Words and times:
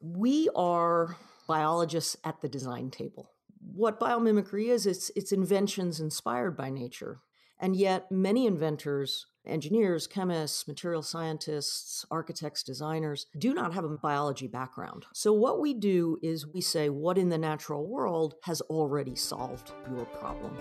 We 0.00 0.48
are 0.54 1.16
biologists 1.46 2.16
at 2.24 2.40
the 2.40 2.48
design 2.48 2.90
table. 2.90 3.30
What 3.74 3.98
biomimicry 3.98 4.68
is, 4.68 4.86
it's, 4.86 5.10
it's 5.16 5.32
inventions 5.32 6.00
inspired 6.00 6.56
by 6.56 6.70
nature. 6.70 7.20
And 7.60 7.74
yet, 7.74 8.12
many 8.12 8.46
inventors, 8.46 9.26
engineers, 9.44 10.06
chemists, 10.06 10.68
material 10.68 11.02
scientists, 11.02 12.04
architects, 12.08 12.62
designers 12.62 13.26
do 13.36 13.52
not 13.52 13.74
have 13.74 13.84
a 13.84 13.88
biology 13.88 14.46
background. 14.46 15.06
So, 15.12 15.32
what 15.32 15.60
we 15.60 15.74
do 15.74 16.18
is 16.22 16.46
we 16.46 16.60
say, 16.60 16.88
what 16.88 17.18
in 17.18 17.30
the 17.30 17.38
natural 17.38 17.88
world 17.88 18.34
has 18.44 18.60
already 18.62 19.16
solved 19.16 19.72
your 19.90 20.04
problem? 20.04 20.56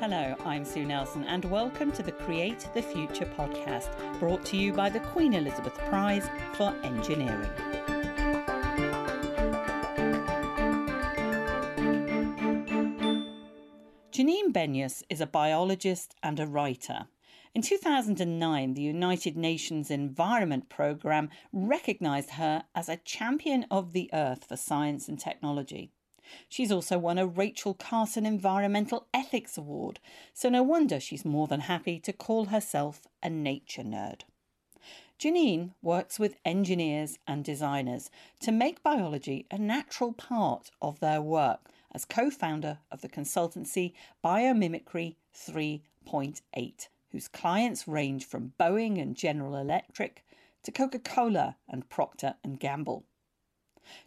Hello, 0.00 0.34
I'm 0.46 0.64
Sue 0.64 0.86
Nelson, 0.86 1.24
and 1.24 1.44
welcome 1.44 1.92
to 1.92 2.02
the 2.02 2.10
Create 2.10 2.66
the 2.72 2.80
Future 2.80 3.26
podcast, 3.36 3.90
brought 4.18 4.42
to 4.46 4.56
you 4.56 4.72
by 4.72 4.88
the 4.88 5.00
Queen 5.00 5.34
Elizabeth 5.34 5.76
Prize 5.90 6.26
for 6.54 6.74
Engineering. 6.82 7.50
Janine 14.10 14.54
Benyus 14.54 15.02
is 15.10 15.20
a 15.20 15.26
biologist 15.26 16.14
and 16.22 16.40
a 16.40 16.46
writer. 16.46 17.08
In 17.54 17.60
2009, 17.60 18.72
the 18.72 18.80
United 18.80 19.36
Nations 19.36 19.90
Environment 19.90 20.70
Programme 20.70 21.28
recognised 21.52 22.30
her 22.30 22.64
as 22.74 22.88
a 22.88 22.96
champion 22.96 23.66
of 23.70 23.92
the 23.92 24.08
earth 24.14 24.46
for 24.48 24.56
science 24.56 25.08
and 25.08 25.20
technology. 25.20 25.92
She's 26.48 26.72
also 26.72 26.98
won 26.98 27.18
a 27.18 27.26
Rachel 27.26 27.74
Carson 27.74 28.26
Environmental 28.26 29.06
Ethics 29.12 29.58
Award, 29.58 30.00
so 30.32 30.48
no 30.48 30.62
wonder 30.62 31.00
she's 31.00 31.24
more 31.24 31.46
than 31.46 31.60
happy 31.60 31.98
to 32.00 32.12
call 32.12 32.46
herself 32.46 33.06
a 33.22 33.30
nature 33.30 33.82
nerd. 33.82 34.22
Janine 35.20 35.74
works 35.82 36.18
with 36.18 36.38
engineers 36.46 37.18
and 37.26 37.44
designers 37.44 38.10
to 38.40 38.50
make 38.50 38.82
biology 38.82 39.44
a 39.50 39.58
natural 39.58 40.14
part 40.14 40.70
of 40.80 41.00
their 41.00 41.20
work 41.20 41.68
as 41.92 42.06
co 42.06 42.30
founder 42.30 42.78
of 42.90 43.02
the 43.02 43.08
consultancy 43.08 43.92
Biomimicry 44.24 45.16
3.8, 45.36 46.88
whose 47.10 47.28
clients 47.28 47.86
range 47.86 48.24
from 48.24 48.54
Boeing 48.58 49.00
and 49.00 49.14
General 49.14 49.56
Electric 49.56 50.24
to 50.62 50.72
Coca 50.72 50.98
Cola 50.98 51.56
and 51.68 51.88
Procter 51.88 52.36
and 52.42 52.58
Gamble. 52.58 53.04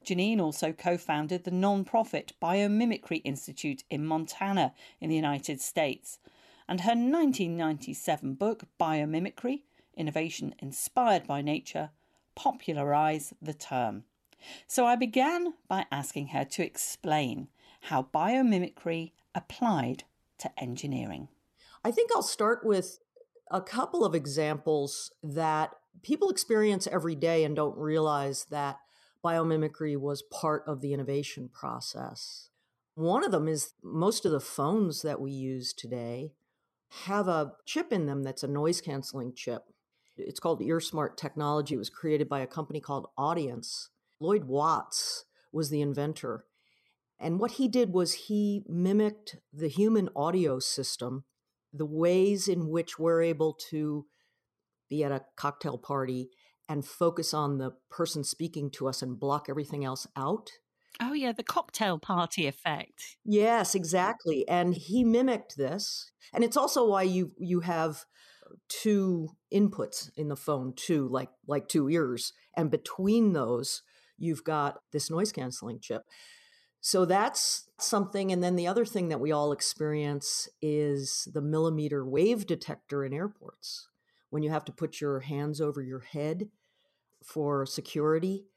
Janine 0.06 0.40
also 0.40 0.72
co 0.72 0.98
founded 0.98 1.44
the 1.44 1.52
non 1.52 1.84
profit 1.84 2.34
Biomimicry 2.42 3.22
Institute 3.24 3.84
in 3.90 4.06
Montana 4.06 4.74
in 5.00 5.10
the 5.10 5.16
United 5.16 5.62
States, 5.62 6.20
and 6.68 6.82
her 6.82 6.92
1997 6.92 8.36
book, 8.36 8.64
Biomimicry 8.80 9.64
Innovation 9.96 10.56
Inspired 10.60 11.28
by 11.28 11.42
Nature, 11.42 11.92
popularised 12.36 13.34
the 13.42 13.54
term. 13.54 14.04
So 14.68 14.86
I 14.86 14.96
began 14.96 15.54
by 15.68 15.86
asking 15.92 16.28
her 16.28 16.44
to 16.46 16.64
explain 16.64 17.48
how 17.82 18.10
biomimicry 18.14 19.12
applied 19.36 20.04
to 20.40 20.60
engineering. 20.60 21.30
I 21.84 21.92
think 21.92 22.12
I'll 22.14 22.22
start 22.22 22.66
with 22.66 23.00
a 23.52 23.62
couple 23.62 24.06
of 24.06 24.16
examples 24.16 25.12
that 25.22 25.72
people 26.02 26.30
experience 26.30 26.88
every 26.88 27.16
day 27.16 27.44
and 27.44 27.56
don't 27.56 27.78
realize 27.78 28.46
that 28.50 28.80
biomimicry 29.24 29.98
was 29.98 30.24
part 30.24 30.64
of 30.68 30.82
the 30.82 30.94
innovation 30.94 31.50
process. 31.52 32.50
One 32.96 33.24
of 33.24 33.32
them 33.32 33.48
is 33.48 33.74
most 33.82 34.26
of 34.26 34.32
the 34.32 34.40
phones 34.40 35.02
that 35.02 35.20
we 35.20 35.32
use 35.32 35.74
today 35.74 36.34
have 37.06 37.28
a 37.28 37.54
chip 37.66 37.92
in 37.92 38.06
them 38.06 38.24
that's 38.24 38.44
a 38.44 38.48
noise 38.48 38.82
canceling 38.82 39.34
chip. 39.34 39.64
It's 40.16 40.40
called 40.40 40.62
EarSmart 40.62 41.18
technology. 41.18 41.76
It 41.76 41.80
was 41.80 41.90
created 41.90 42.30
by 42.30 42.42
a 42.42 42.48
company 42.48 42.80
called 42.80 43.08
Audience. 43.18 43.90
Lloyd 44.20 44.44
Watts 44.46 45.26
was 45.52 45.70
the 45.70 45.82
inventor. 45.82 46.46
And 47.20 47.40
what 47.40 47.52
he 47.52 47.68
did 47.68 47.94
was 47.94 48.14
he 48.14 48.64
mimicked 48.68 49.38
the 49.52 49.70
human 49.70 50.10
audio 50.16 50.60
system, 50.60 51.24
the 51.72 51.86
ways 51.86 52.48
in 52.48 52.68
which 52.68 53.00
we're 53.00 53.22
able 53.22 53.54
to 53.70 54.06
be 54.90 55.04
at 55.04 55.12
a 55.12 55.26
cocktail 55.36 55.78
party 55.78 56.30
and 56.70 56.86
focus 56.86 57.34
on 57.34 57.58
the 57.58 57.72
person 57.90 58.24
speaking 58.24 58.70
to 58.72 58.88
us 58.88 59.02
and 59.02 59.20
block 59.20 59.48
everything 59.50 59.84
else 59.84 60.08
out. 60.16 60.52
Oh, 61.00 61.14
yeah, 61.14 61.32
the 61.32 61.44
cocktail 61.44 61.98
party 61.98 62.46
effect. 62.46 63.18
Yes, 63.26 63.74
exactly. 63.76 64.48
And 64.48 64.76
he 64.76 65.04
mimicked 65.04 65.58
this. 65.58 66.12
And 66.34 66.44
it's 66.44 66.58
also 66.58 66.88
why 66.88 67.04
you 67.04 67.32
you 67.38 67.62
have 67.62 68.06
two 68.70 69.30
inputs 69.52 70.12
in 70.16 70.28
the 70.28 70.36
phone, 70.36 70.74
too, 70.76 71.08
like 71.10 71.30
like 71.48 71.68
two 71.68 71.90
ears, 71.90 72.34
and 72.56 72.70
between 72.70 73.34
those 73.34 73.82
you've 74.18 74.44
got 74.44 74.80
this 74.92 75.10
noise 75.10 75.32
canceling 75.32 75.80
chip. 75.80 76.04
So 76.80 77.06
that's 77.06 77.70
something. 77.80 78.32
And 78.32 78.44
then 78.44 78.56
the 78.56 78.68
other 78.68 78.86
thing 78.86 79.10
that 79.10 79.20
we 79.20 79.32
all 79.32 79.52
experience 79.52 80.50
is 80.62 81.28
the 81.34 81.42
millimeter 81.42 82.06
wave 82.06 82.46
detector 82.46 83.04
in 83.06 83.14
airports 83.14 83.88
when 84.34 84.42
you 84.42 84.50
have 84.50 84.66
to 84.66 84.72
put 84.72 85.00
your 85.00 85.20
hands 85.20 85.62
over 85.62 85.80
your 85.80 86.00
head 86.00 86.50
for 87.24 87.68
security. 87.68 88.48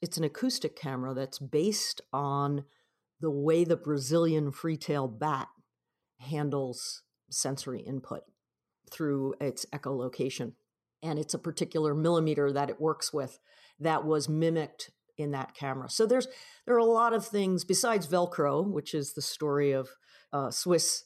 It's 0.00 0.18
an 0.18 0.24
acoustic 0.24 0.74
camera 0.74 1.14
that's 1.14 1.38
based 1.38 2.00
on 2.12 2.64
the 3.20 3.30
way 3.30 3.62
the 3.62 3.76
Brazilian 3.76 4.50
free-tail 4.50 5.06
bat 5.06 5.46
handles 6.18 7.04
sensory 7.30 7.82
input 7.82 8.22
through 8.90 9.34
its 9.40 9.64
echolocation. 9.72 10.54
And 11.04 11.20
it's 11.20 11.34
a 11.34 11.38
particular 11.38 11.94
millimeter 11.94 12.50
that 12.52 12.68
it 12.68 12.80
works 12.80 13.12
with 13.12 13.38
that 13.78 14.04
was 14.04 14.28
mimicked 14.28 14.90
in 15.16 15.30
that 15.30 15.54
camera. 15.54 15.88
So 15.88 16.04
there's 16.04 16.26
there 16.66 16.74
are 16.74 16.78
a 16.78 16.84
lot 16.84 17.12
of 17.12 17.24
things 17.24 17.62
besides 17.62 18.08
Velcro, 18.08 18.68
which 18.68 18.92
is 18.92 19.12
the 19.12 19.22
story 19.22 19.70
of 19.70 19.88
a 20.32 20.50
Swiss 20.50 21.04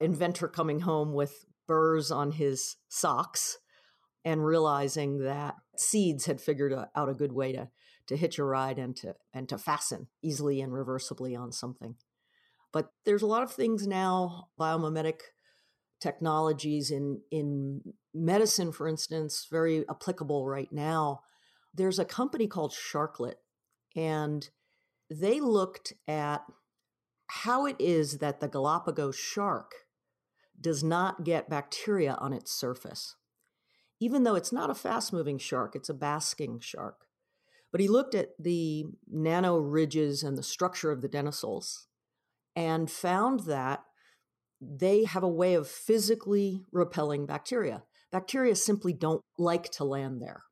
inventor 0.00 0.48
coming 0.48 0.80
home 0.80 1.12
with 1.14 1.45
burrs 1.66 2.10
on 2.10 2.32
his 2.32 2.76
socks 2.88 3.58
and 4.24 4.44
realizing 4.44 5.18
that 5.18 5.54
seeds 5.76 6.26
had 6.26 6.40
figured 6.40 6.72
out 6.72 7.08
a 7.08 7.14
good 7.14 7.32
way 7.32 7.52
to 7.52 7.68
to 8.06 8.16
hitch 8.16 8.38
a 8.38 8.44
ride 8.44 8.78
and 8.78 8.96
to 8.96 9.14
and 9.32 9.48
to 9.48 9.58
fasten 9.58 10.08
easily 10.22 10.60
and 10.60 10.72
reversibly 10.72 11.38
on 11.38 11.52
something. 11.52 11.96
But 12.72 12.90
there's 13.04 13.22
a 13.22 13.26
lot 13.26 13.42
of 13.42 13.52
things 13.52 13.86
now, 13.86 14.48
biomimetic 14.58 15.20
technologies 16.00 16.90
in 16.90 17.20
in 17.30 17.82
medicine, 18.14 18.72
for 18.72 18.88
instance, 18.88 19.46
very 19.50 19.84
applicable 19.88 20.46
right 20.46 20.72
now. 20.72 21.20
There's 21.74 21.98
a 21.98 22.04
company 22.04 22.46
called 22.46 22.72
Sharklet, 22.72 23.36
and 23.94 24.48
they 25.10 25.40
looked 25.40 25.92
at 26.08 26.42
how 27.28 27.66
it 27.66 27.76
is 27.78 28.18
that 28.18 28.40
the 28.40 28.48
Galapagos 28.48 29.16
shark 29.16 29.72
does 30.60 30.82
not 30.82 31.24
get 31.24 31.50
bacteria 31.50 32.16
on 32.20 32.32
its 32.32 32.52
surface. 32.52 33.16
Even 34.00 34.24
though 34.24 34.34
it's 34.34 34.52
not 34.52 34.70
a 34.70 34.74
fast 34.74 35.12
moving 35.12 35.38
shark, 35.38 35.74
it's 35.74 35.88
a 35.88 35.94
basking 35.94 36.60
shark. 36.60 37.06
But 37.72 37.80
he 37.80 37.88
looked 37.88 38.14
at 38.14 38.30
the 38.38 38.84
nano 39.08 39.58
ridges 39.58 40.22
and 40.22 40.36
the 40.36 40.42
structure 40.42 40.90
of 40.90 41.02
the 41.02 41.08
denticles 41.08 41.86
and 42.54 42.90
found 42.90 43.40
that 43.40 43.84
they 44.60 45.04
have 45.04 45.22
a 45.22 45.28
way 45.28 45.54
of 45.54 45.68
physically 45.68 46.62
repelling 46.72 47.26
bacteria. 47.26 47.82
Bacteria 48.10 48.56
simply 48.56 48.92
don't 48.92 49.20
like 49.38 49.70
to 49.72 49.84
land 49.84 50.22
there. 50.22 50.44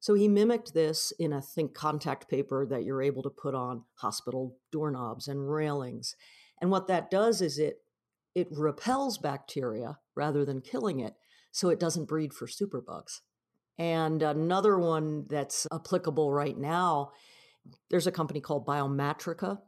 So 0.00 0.14
he 0.14 0.28
mimicked 0.28 0.72
this 0.72 1.12
in 1.18 1.32
a 1.32 1.42
think 1.42 1.74
contact 1.74 2.28
paper 2.28 2.66
that 2.66 2.84
you're 2.84 3.02
able 3.02 3.22
to 3.22 3.30
put 3.30 3.54
on 3.54 3.84
hospital 3.96 4.56
doorknobs 4.72 5.28
and 5.28 5.50
railings. 5.50 6.16
And 6.60 6.70
what 6.70 6.88
that 6.88 7.10
does 7.10 7.42
is 7.42 7.58
it 7.58 7.76
it 8.34 8.48
repels 8.50 9.18
bacteria 9.18 9.98
rather 10.14 10.44
than 10.44 10.60
killing 10.60 11.00
it, 11.00 11.14
so 11.50 11.68
it 11.68 11.80
doesn't 11.80 12.08
breed 12.08 12.32
for 12.32 12.46
superbugs. 12.46 13.20
And 13.78 14.22
another 14.22 14.78
one 14.78 15.26
that's 15.28 15.66
applicable 15.72 16.32
right 16.32 16.56
now, 16.56 17.12
there's 17.88 18.06
a 18.06 18.12
company 18.12 18.40
called 18.40 18.66
Biomatrica 18.66 19.58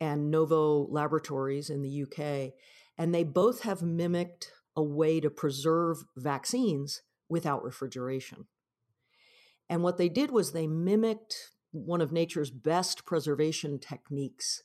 and 0.00 0.30
Nova 0.30 0.56
Laboratories 0.56 1.70
in 1.70 1.82
the 1.82 2.02
UK, 2.02 2.52
and 2.98 3.14
they 3.14 3.24
both 3.24 3.62
have 3.62 3.82
mimicked 3.82 4.52
a 4.76 4.82
way 4.82 5.20
to 5.20 5.30
preserve 5.30 6.04
vaccines 6.16 7.02
without 7.28 7.64
refrigeration. 7.64 8.46
And 9.68 9.82
what 9.82 9.96
they 9.96 10.08
did 10.08 10.30
was 10.30 10.52
they 10.52 10.66
mimicked 10.66 11.50
one 11.72 12.00
of 12.00 12.12
nature's 12.12 12.50
best 12.50 13.04
preservation 13.04 13.78
techniques 13.78 14.62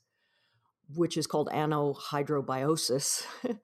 which 0.95 1.17
is 1.17 1.27
called 1.27 1.49
anhydrobiosis. 1.49 3.23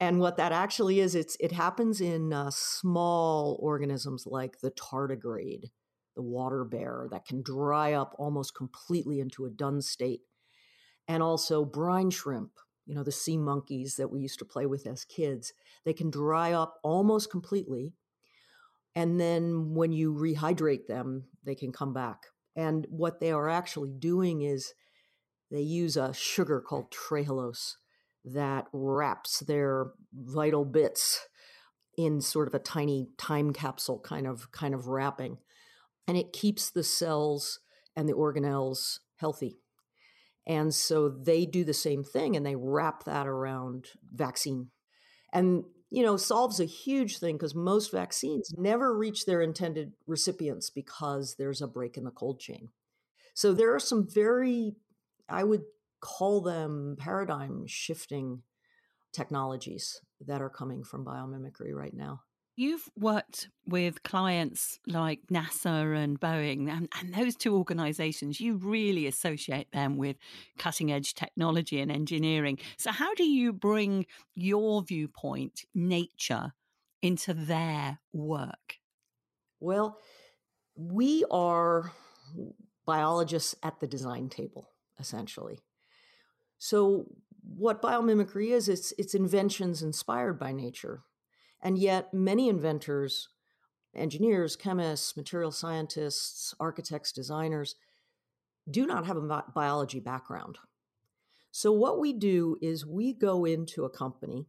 and 0.00 0.20
what 0.20 0.36
that 0.36 0.52
actually 0.52 1.00
is, 1.00 1.14
it's, 1.14 1.36
it 1.40 1.52
happens 1.52 2.00
in 2.00 2.32
uh, 2.32 2.50
small 2.52 3.58
organisms 3.60 4.24
like 4.26 4.60
the 4.60 4.70
tardigrade, 4.70 5.70
the 6.16 6.22
water 6.22 6.64
bear, 6.64 7.08
that 7.10 7.26
can 7.26 7.42
dry 7.42 7.92
up 7.92 8.14
almost 8.18 8.54
completely 8.54 9.20
into 9.20 9.44
a 9.44 9.50
dun 9.50 9.80
state. 9.80 10.20
And 11.06 11.22
also 11.22 11.64
brine 11.64 12.10
shrimp, 12.10 12.52
you 12.86 12.94
know, 12.94 13.02
the 13.02 13.12
sea 13.12 13.36
monkeys 13.36 13.96
that 13.96 14.10
we 14.10 14.20
used 14.20 14.38
to 14.38 14.44
play 14.44 14.66
with 14.66 14.86
as 14.86 15.04
kids. 15.04 15.52
They 15.84 15.92
can 15.92 16.10
dry 16.10 16.52
up 16.52 16.78
almost 16.82 17.30
completely. 17.30 17.92
And 18.94 19.20
then 19.20 19.74
when 19.74 19.92
you 19.92 20.14
rehydrate 20.14 20.86
them, 20.86 21.24
they 21.44 21.54
can 21.54 21.72
come 21.72 21.92
back. 21.92 22.26
And 22.56 22.86
what 22.88 23.20
they 23.20 23.32
are 23.32 23.48
actually 23.48 23.92
doing 23.92 24.42
is 24.42 24.72
they 25.54 25.62
use 25.62 25.96
a 25.96 26.12
sugar 26.12 26.60
called 26.60 26.90
trehalose 26.90 27.76
that 28.24 28.66
wraps 28.72 29.40
their 29.40 29.92
vital 30.12 30.64
bits 30.64 31.28
in 31.96 32.20
sort 32.20 32.48
of 32.48 32.54
a 32.54 32.58
tiny 32.58 33.08
time 33.18 33.52
capsule 33.52 34.00
kind 34.00 34.26
of 34.26 34.50
kind 34.50 34.74
of 34.74 34.88
wrapping 34.88 35.38
and 36.08 36.16
it 36.16 36.32
keeps 36.32 36.70
the 36.70 36.82
cells 36.82 37.60
and 37.94 38.08
the 38.08 38.12
organelles 38.12 38.98
healthy. 39.16 39.58
And 40.46 40.74
so 40.74 41.08
they 41.08 41.46
do 41.46 41.64
the 41.64 41.72
same 41.72 42.02
thing 42.02 42.34
and 42.36 42.44
they 42.44 42.56
wrap 42.56 43.04
that 43.04 43.28
around 43.28 43.86
vaccine. 44.12 44.70
And 45.32 45.64
you 45.90 46.02
know 46.02 46.16
solves 46.16 46.58
a 46.58 46.64
huge 46.64 47.18
thing 47.18 47.36
because 47.36 47.54
most 47.54 47.92
vaccines 47.92 48.52
never 48.58 48.96
reach 48.96 49.24
their 49.24 49.40
intended 49.40 49.92
recipients 50.08 50.68
because 50.68 51.36
there's 51.38 51.62
a 51.62 51.68
break 51.68 51.96
in 51.96 52.02
the 52.02 52.10
cold 52.10 52.40
chain. 52.40 52.70
So 53.34 53.52
there 53.52 53.72
are 53.72 53.80
some 53.80 54.08
very 54.12 54.74
i 55.28 55.42
would 55.44 55.62
call 56.00 56.42
them 56.42 56.96
paradigm 56.98 57.66
shifting 57.66 58.42
technologies 59.14 60.00
that 60.26 60.42
are 60.42 60.50
coming 60.50 60.84
from 60.84 61.04
biomimicry 61.04 61.72
right 61.72 61.94
now. 61.94 62.20
You've 62.56 62.88
worked 62.96 63.48
with 63.66 64.02
clients 64.04 64.78
like 64.86 65.20
NASA 65.32 65.96
and 65.96 66.20
Boeing, 66.20 66.70
and, 66.70 66.88
and, 67.00 67.14
those 67.14 67.34
two 67.34 67.56
organizations, 67.56 68.40
you 68.40 68.56
really 68.56 69.06
associate 69.08 69.72
them 69.72 69.96
with 69.96 70.16
cutting 70.56 70.92
edge 70.92 71.14
technology 71.14 71.80
and 71.80 71.90
engineering. 71.90 72.58
So, 72.76 72.92
how 72.92 73.12
do 73.14 73.24
you 73.24 73.52
bring 73.52 74.06
your 74.36 74.82
viewpoint, 74.82 75.62
nature, 75.74 76.52
into 77.02 77.34
their 77.34 77.98
work? 78.12 78.76
Well, 79.58 79.98
we 80.76 81.24
are 81.32 81.92
biologists 82.86 83.56
at 83.64 83.80
the 83.80 83.88
design 83.88 84.28
table, 84.28 84.70
essentially. 84.98 85.58
So 86.58 87.06
what 87.42 87.82
biomimicry 87.82 88.50
is, 88.50 88.68
it's 88.68 88.92
it's 88.98 89.14
inventions 89.14 89.82
inspired 89.82 90.38
by 90.38 90.52
nature. 90.52 91.02
And 91.60 91.78
yet 91.78 92.12
many 92.12 92.48
inventors, 92.48 93.28
engineers, 93.94 94.56
chemists, 94.56 95.16
material 95.16 95.50
scientists, 95.50 96.54
architects, 96.60 97.12
designers 97.12 97.74
do 98.70 98.86
not 98.86 99.06
have 99.06 99.16
a 99.16 99.44
biology 99.54 100.00
background. 100.00 100.58
So 101.50 101.70
what 101.70 102.00
we 102.00 102.12
do 102.12 102.56
is 102.60 102.86
we 102.86 103.12
go 103.12 103.44
into 103.44 103.84
a 103.84 103.90
company 103.90 104.46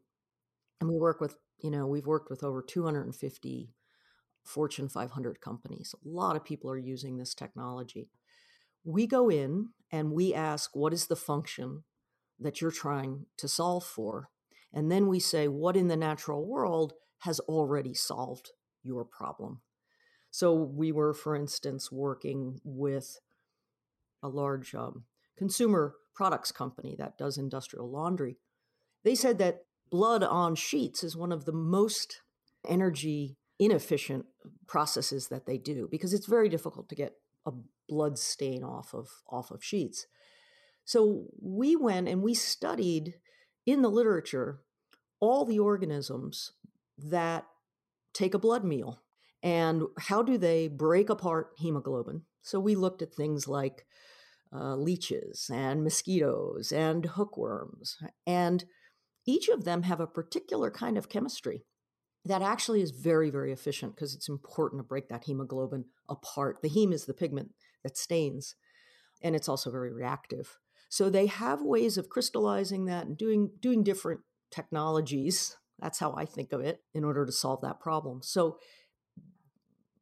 and 0.79 0.89
we 0.89 0.97
work 0.97 1.21
with, 1.21 1.35
you 1.59 1.69
know, 1.69 1.85
we've 1.85 2.07
worked 2.07 2.29
with 2.29 2.43
over 2.43 2.61
250 2.61 3.73
Fortune 4.43 4.89
500 4.89 5.41
companies. 5.41 5.93
A 6.03 6.07
lot 6.07 6.35
of 6.35 6.43
people 6.43 6.69
are 6.69 6.77
using 6.77 7.17
this 7.17 7.33
technology. 7.33 8.09
We 8.85 9.07
go 9.07 9.29
in 9.29 9.69
and 9.91 10.13
we 10.13 10.33
ask, 10.33 10.71
what 10.73 10.93
is 10.93 11.07
the 11.07 11.15
function 11.17 11.83
that 12.39 12.61
you're 12.61 12.71
trying 12.71 13.25
to 13.37 13.47
solve 13.47 13.83
for. 13.83 14.29
And 14.73 14.91
then 14.91 15.07
we 15.07 15.19
say, 15.19 15.47
what 15.47 15.77
in 15.77 15.87
the 15.87 15.95
natural 15.95 16.45
world 16.45 16.93
has 17.19 17.39
already 17.41 17.93
solved 17.93 18.51
your 18.83 19.05
problem? 19.05 19.61
So 20.31 20.53
we 20.53 20.91
were, 20.91 21.13
for 21.13 21.35
instance, 21.35 21.91
working 21.91 22.59
with 22.63 23.19
a 24.21 24.27
large 24.27 24.75
um, 24.75 25.05
consumer 25.37 25.95
products 26.13 26.51
company 26.51 26.95
that 26.99 27.17
does 27.17 27.37
industrial 27.37 27.89
laundry. 27.89 28.37
They 29.03 29.15
said 29.15 29.37
that 29.37 29.61
blood 29.89 30.23
on 30.23 30.55
sheets 30.55 31.03
is 31.03 31.15
one 31.15 31.31
of 31.31 31.45
the 31.45 31.53
most 31.53 32.21
energy 32.67 33.37
inefficient 33.59 34.25
processes 34.67 35.29
that 35.29 35.45
they 35.45 35.57
do 35.57 35.87
because 35.89 36.13
it's 36.13 36.25
very 36.25 36.49
difficult 36.49 36.89
to 36.89 36.95
get 36.95 37.13
a 37.45 37.51
blood 37.87 38.17
stain 38.17 38.63
off 38.63 38.93
of 38.93 39.09
off 39.29 39.51
of 39.51 39.63
sheets. 39.63 40.07
So 40.83 41.25
we 41.41 41.75
went 41.75 42.07
and 42.07 42.21
we 42.21 42.33
studied 42.33 43.15
in 43.65 43.81
the 43.81 43.89
literature 43.89 44.61
all 45.19 45.45
the 45.45 45.59
organisms 45.59 46.51
that 46.97 47.45
take 48.13 48.33
a 48.33 48.39
blood 48.39 48.63
meal 48.63 49.01
and 49.41 49.83
how 49.99 50.21
do 50.21 50.37
they 50.37 50.67
break 50.67 51.09
apart 51.09 51.51
hemoglobin. 51.57 52.23
So 52.41 52.59
we 52.59 52.75
looked 52.75 53.01
at 53.01 53.13
things 53.13 53.47
like 53.47 53.85
uh, 54.53 54.75
leeches 54.75 55.49
and 55.51 55.83
mosquitoes 55.83 56.71
and 56.71 57.05
hookworms, 57.05 57.97
and 58.25 58.63
each 59.25 59.49
of 59.49 59.65
them 59.65 59.83
have 59.83 59.99
a 59.99 60.07
particular 60.07 60.71
kind 60.71 60.97
of 60.97 61.09
chemistry 61.09 61.65
that 62.25 62.41
actually 62.41 62.81
is 62.81 62.91
very, 62.91 63.29
very 63.29 63.51
efficient 63.51 63.95
because 63.95 64.15
it's 64.15 64.27
important 64.27 64.79
to 64.79 64.83
break 64.83 65.09
that 65.09 65.25
hemoglobin 65.25 65.85
apart. 66.09 66.61
The 66.61 66.69
heme 66.69 66.91
is 66.91 67.05
the 67.05 67.13
pigment 67.13 67.51
that 67.83 67.97
stains, 67.97 68.55
and 69.21 69.35
it's 69.35 69.47
also 69.47 69.71
very 69.71 69.93
reactive. 69.93 70.57
So 70.89 71.09
they 71.09 71.27
have 71.27 71.61
ways 71.61 71.97
of 71.97 72.09
crystallizing 72.09 72.85
that 72.85 73.05
and 73.05 73.17
doing 73.17 73.51
doing 73.59 73.83
different 73.83 74.21
technologies. 74.51 75.57
That's 75.79 75.99
how 75.99 76.13
I 76.13 76.25
think 76.25 76.51
of 76.51 76.61
it 76.61 76.81
in 76.93 77.03
order 77.03 77.25
to 77.25 77.31
solve 77.31 77.61
that 77.61 77.79
problem. 77.79 78.21
So 78.23 78.57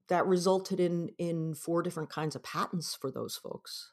that 0.08 0.26
resulted 0.26 0.80
in 0.80 1.10
in 1.18 1.56
four 1.56 1.82
different 1.82 2.10
kinds 2.10 2.36
of 2.36 2.44
patents 2.44 2.96
for 2.96 3.12
those 3.12 3.36
folks. 3.36 3.92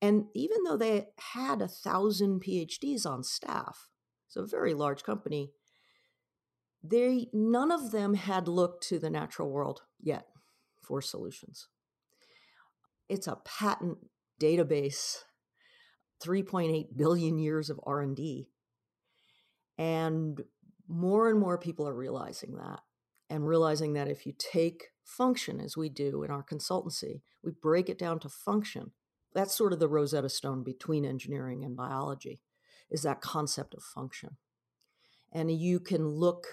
And 0.00 0.26
even 0.34 0.62
though 0.64 0.76
they 0.76 1.06
had 1.34 1.60
a 1.60 1.68
thousand 1.68 2.42
PhDs 2.42 3.04
on 3.04 3.22
staff, 3.24 3.88
so 4.28 4.42
a 4.42 4.46
very 4.46 4.74
large 4.74 5.02
company, 5.02 5.52
they 6.82 7.28
none 7.32 7.70
of 7.70 7.90
them 7.90 8.14
had 8.14 8.48
looked 8.48 8.84
to 8.84 8.98
the 8.98 9.10
natural 9.10 9.50
world 9.50 9.82
yet 10.00 10.26
for 10.80 11.02
solutions. 11.02 11.68
It's 13.08 13.26
a 13.26 13.38
patent 13.44 13.98
database 14.40 15.24
3.8 16.22 16.96
billion 16.96 17.38
years 17.38 17.70
of 17.70 17.80
R&D. 17.84 18.48
And 19.76 20.40
more 20.88 21.30
and 21.30 21.38
more 21.38 21.58
people 21.58 21.86
are 21.86 21.94
realizing 21.94 22.56
that 22.56 22.80
and 23.30 23.46
realizing 23.46 23.92
that 23.92 24.08
if 24.08 24.26
you 24.26 24.32
take 24.36 24.88
function 25.04 25.60
as 25.60 25.76
we 25.76 25.88
do 25.88 26.22
in 26.22 26.30
our 26.30 26.42
consultancy, 26.42 27.20
we 27.42 27.52
break 27.52 27.88
it 27.88 27.98
down 27.98 28.18
to 28.20 28.28
function. 28.28 28.92
That's 29.34 29.54
sort 29.54 29.72
of 29.72 29.78
the 29.78 29.88
Rosetta 29.88 30.28
Stone 30.28 30.64
between 30.64 31.04
engineering 31.04 31.64
and 31.64 31.76
biology 31.76 32.40
is 32.90 33.02
that 33.02 33.20
concept 33.20 33.74
of 33.74 33.82
function. 33.82 34.36
And 35.30 35.50
you 35.50 35.78
can 35.78 36.08
look 36.08 36.46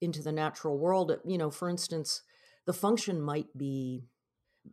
into 0.00 0.22
the 0.22 0.32
natural 0.32 0.78
world, 0.78 1.16
you 1.24 1.38
know, 1.38 1.50
for 1.50 1.68
instance, 1.68 2.22
the 2.66 2.72
function 2.72 3.20
might 3.20 3.56
be 3.56 4.04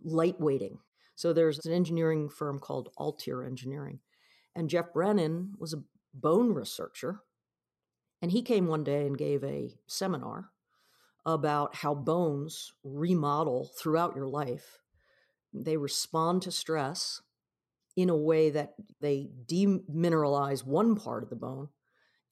lightweighting. 0.05 0.77
So 1.15 1.31
there's 1.31 1.65
an 1.65 1.73
engineering 1.73 2.29
firm 2.29 2.59
called 2.59 2.89
Altair 2.97 3.43
Engineering 3.43 3.99
and 4.55 4.69
Jeff 4.69 4.93
Brennan 4.93 5.53
was 5.57 5.73
a 5.73 5.83
bone 6.13 6.53
researcher. 6.53 7.21
And 8.21 8.31
he 8.31 8.41
came 8.41 8.67
one 8.67 8.83
day 8.83 9.05
and 9.05 9.17
gave 9.17 9.43
a 9.43 9.75
seminar 9.87 10.51
about 11.25 11.75
how 11.75 11.93
bones 11.93 12.73
remodel 12.83 13.71
throughout 13.77 14.15
your 14.15 14.27
life. 14.27 14.79
They 15.53 15.77
respond 15.77 16.41
to 16.43 16.51
stress 16.51 17.21
in 17.95 18.09
a 18.09 18.15
way 18.15 18.49
that 18.49 18.73
they 19.01 19.29
demineralize 19.45 20.65
one 20.65 20.95
part 20.95 21.23
of 21.23 21.29
the 21.29 21.35
bone 21.35 21.69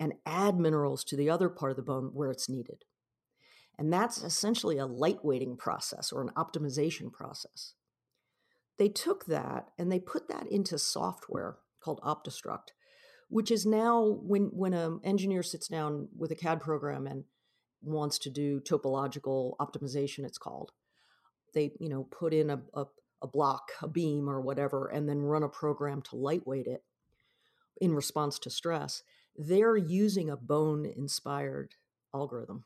and 0.02 0.16
add 0.26 0.58
minerals 0.58 1.04
to 1.04 1.16
the 1.16 1.30
other 1.30 1.48
part 1.48 1.70
of 1.70 1.76
the 1.78 1.84
bone 1.84 2.10
where 2.16 2.32
it's 2.32 2.50
needed. 2.50 2.86
And 3.78 3.94
that's 3.94 4.24
essentially 4.24 4.80
a 4.80 4.88
lightweighting 4.88 5.60
process 5.60 6.12
or 6.12 6.24
an 6.24 6.32
optimization 6.36 7.14
process. 7.14 7.76
They 8.80 8.90
took 8.90 9.28
that 9.28 9.70
and 9.78 9.92
they 9.92 10.00
put 10.00 10.28
that 10.28 10.48
into 10.48 10.80
software 10.80 11.58
called 11.84 12.02
OptiStruct, 12.02 12.70
which 13.30 13.52
is 13.52 13.64
now 13.64 14.18
when 14.24 14.46
when 14.46 14.74
an 14.74 15.02
engineer 15.04 15.44
sits 15.44 15.68
down 15.68 16.08
with 16.18 16.32
a 16.32 16.36
CAD 16.36 16.62
program 16.62 17.06
and 17.06 17.26
wants 17.84 18.18
to 18.20 18.32
do 18.32 18.60
topological 18.60 19.54
optimization, 19.62 20.26
it's 20.26 20.40
called. 20.40 20.72
They 21.54 21.74
you 21.80 21.90
know 21.90 22.06
put 22.06 22.34
in 22.34 22.50
a, 22.50 22.60
a, 22.74 22.86
a 23.22 23.28
block, 23.28 23.70
a 23.84 23.88
beam, 23.88 24.28
or 24.28 24.42
whatever, 24.42 24.88
and 24.88 25.08
then 25.08 25.20
run 25.20 25.44
a 25.44 25.50
program 25.50 26.02
to 26.04 26.16
lightweight 26.16 26.66
it 26.66 26.84
in 27.80 27.94
response 27.94 28.40
to 28.40 28.50
stress. 28.50 29.04
They're 29.36 29.78
using 29.78 30.30
a 30.30 30.38
bone 30.38 30.86
inspired 30.86 31.76
algorithm. 32.14 32.66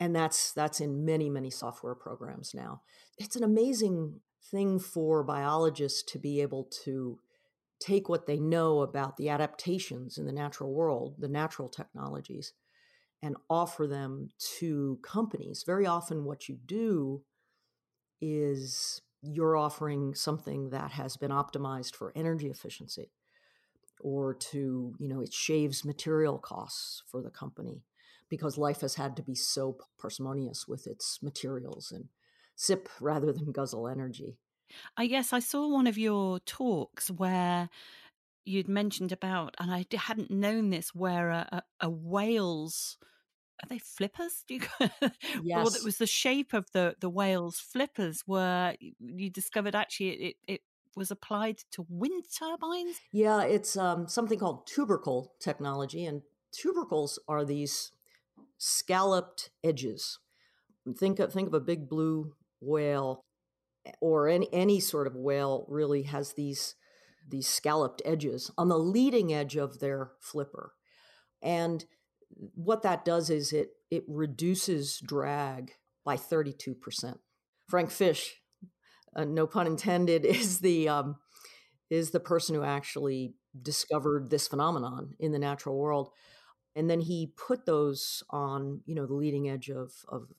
And 0.00 0.14
that's 0.14 0.52
that's 0.52 0.80
in 0.80 1.04
many 1.04 1.30
many 1.30 1.50
software 1.50 1.94
programs 1.94 2.52
now. 2.54 2.82
It's 3.16 3.36
an 3.36 3.44
amazing 3.44 4.20
thing 4.50 4.78
for 4.78 5.22
biologists 5.22 6.02
to 6.12 6.18
be 6.18 6.40
able 6.42 6.64
to 6.84 7.18
take 7.80 8.08
what 8.08 8.26
they 8.26 8.38
know 8.38 8.80
about 8.80 9.16
the 9.16 9.28
adaptations 9.28 10.18
in 10.18 10.26
the 10.26 10.32
natural 10.32 10.72
world, 10.72 11.16
the 11.18 11.28
natural 11.28 11.68
technologies, 11.68 12.52
and 13.22 13.36
offer 13.48 13.86
them 13.86 14.30
to 14.58 14.98
companies. 15.02 15.64
Very 15.66 15.86
often, 15.86 16.24
what 16.24 16.48
you 16.48 16.58
do 16.66 17.22
is 18.20 19.00
you're 19.22 19.56
offering 19.56 20.14
something 20.14 20.70
that 20.70 20.92
has 20.92 21.16
been 21.16 21.30
optimized 21.30 21.94
for 21.94 22.12
energy 22.14 22.48
efficiency 22.48 23.10
or 24.00 24.34
to, 24.34 24.94
you 24.98 25.08
know, 25.08 25.20
it 25.20 25.32
shaves 25.32 25.84
material 25.84 26.38
costs 26.38 27.02
for 27.06 27.22
the 27.22 27.30
company. 27.30 27.82
because 28.30 28.58
life 28.58 28.80
has 28.80 28.94
had 28.94 29.14
to 29.14 29.22
be 29.22 29.34
so 29.34 29.76
parsimonious 30.00 30.66
with 30.66 30.86
its 30.86 31.22
materials 31.22 31.92
and 31.92 32.08
sip 32.56 32.88
rather 33.00 33.32
than 33.32 33.52
guzzle 33.52 33.86
energy. 33.86 34.38
I 34.96 35.06
guess 35.06 35.32
I 35.32 35.40
saw 35.40 35.68
one 35.68 35.86
of 35.86 35.98
your 35.98 36.40
talks 36.40 37.10
where 37.10 37.68
you'd 38.44 38.68
mentioned 38.68 39.12
about, 39.12 39.54
and 39.58 39.70
I 39.72 39.86
hadn't 39.94 40.30
known 40.30 40.70
this, 40.70 40.94
where 40.94 41.30
a, 41.30 41.48
a, 41.52 41.62
a 41.86 41.90
whale's 41.90 42.96
are 43.62 43.68
they 43.68 43.78
flippers? 43.78 44.44
Do 44.48 44.54
you 44.54 44.60
yes. 44.80 45.10
well, 45.44 45.68
it 45.68 45.84
was 45.84 45.98
the 45.98 46.06
shape 46.06 46.52
of 46.52 46.70
the 46.72 46.96
the 47.00 47.08
whale's 47.08 47.60
flippers 47.60 48.24
were 48.26 48.74
you 48.80 49.30
discovered 49.30 49.74
actually 49.74 50.10
it, 50.10 50.36
it 50.46 50.60
was 50.96 51.10
applied 51.10 51.58
to 51.72 51.86
wind 51.88 52.24
turbines. 52.36 53.00
Yeah, 53.12 53.42
it's 53.42 53.76
um, 53.76 54.08
something 54.08 54.38
called 54.38 54.66
tubercle 54.66 55.32
technology, 55.40 56.04
and 56.04 56.22
tubercles 56.52 57.18
are 57.28 57.44
these 57.44 57.92
scalloped 58.58 59.50
edges. 59.62 60.18
Think 60.98 61.18
of 61.18 61.32
think 61.32 61.48
of 61.48 61.54
a 61.54 61.60
big 61.60 61.88
blue 61.88 62.34
whale, 62.60 63.24
or 64.00 64.28
any 64.28 64.48
any 64.52 64.80
sort 64.80 65.06
of 65.06 65.14
whale 65.14 65.66
really 65.68 66.02
has 66.02 66.34
these 66.34 66.74
these 67.28 67.48
scalloped 67.48 68.02
edges 68.04 68.50
on 68.58 68.68
the 68.68 68.78
leading 68.78 69.32
edge 69.32 69.56
of 69.56 69.80
their 69.80 70.12
flipper. 70.20 70.74
And 71.42 71.84
what 72.54 72.82
that 72.82 73.04
does 73.04 73.30
is 73.30 73.52
it 73.52 73.70
it 73.90 74.04
reduces 74.08 74.98
drag 74.98 75.72
by 76.04 76.16
32%. 76.16 77.18
Frank 77.68 77.90
Fish, 77.90 78.40
uh, 79.16 79.24
no 79.24 79.46
pun 79.46 79.66
intended, 79.66 80.24
is 80.24 80.60
the 80.60 80.88
um, 80.88 81.16
is 81.90 82.10
the 82.10 82.20
person 82.20 82.54
who 82.54 82.64
actually 82.64 83.34
discovered 83.60 84.30
this 84.30 84.48
phenomenon 84.48 85.14
in 85.18 85.32
the 85.32 85.38
natural 85.38 85.78
world. 85.78 86.10
And 86.76 86.90
then 86.90 87.00
he 87.00 87.32
put 87.36 87.66
those 87.66 88.24
on, 88.30 88.80
you 88.84 88.94
know, 88.96 89.06
the 89.06 89.14
leading 89.14 89.48
edge 89.48 89.68
of, 89.68 89.92
of 90.08 90.32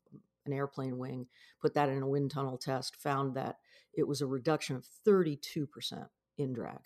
an 0.45 0.51
airplane 0.51 0.97
wing, 0.97 1.27
put 1.61 1.73
that 1.75 1.87
in 1.87 2.01
a 2.01 2.07
wind 2.07 2.31
tunnel 2.31 2.57
test, 2.57 2.97
found 2.97 3.35
that 3.35 3.57
it 3.93 4.07
was 4.07 4.19
a 4.21 4.27
reduction 4.27 4.75
of 4.75 4.85
32% 5.07 6.07
in 6.37 6.53
drag 6.53 6.79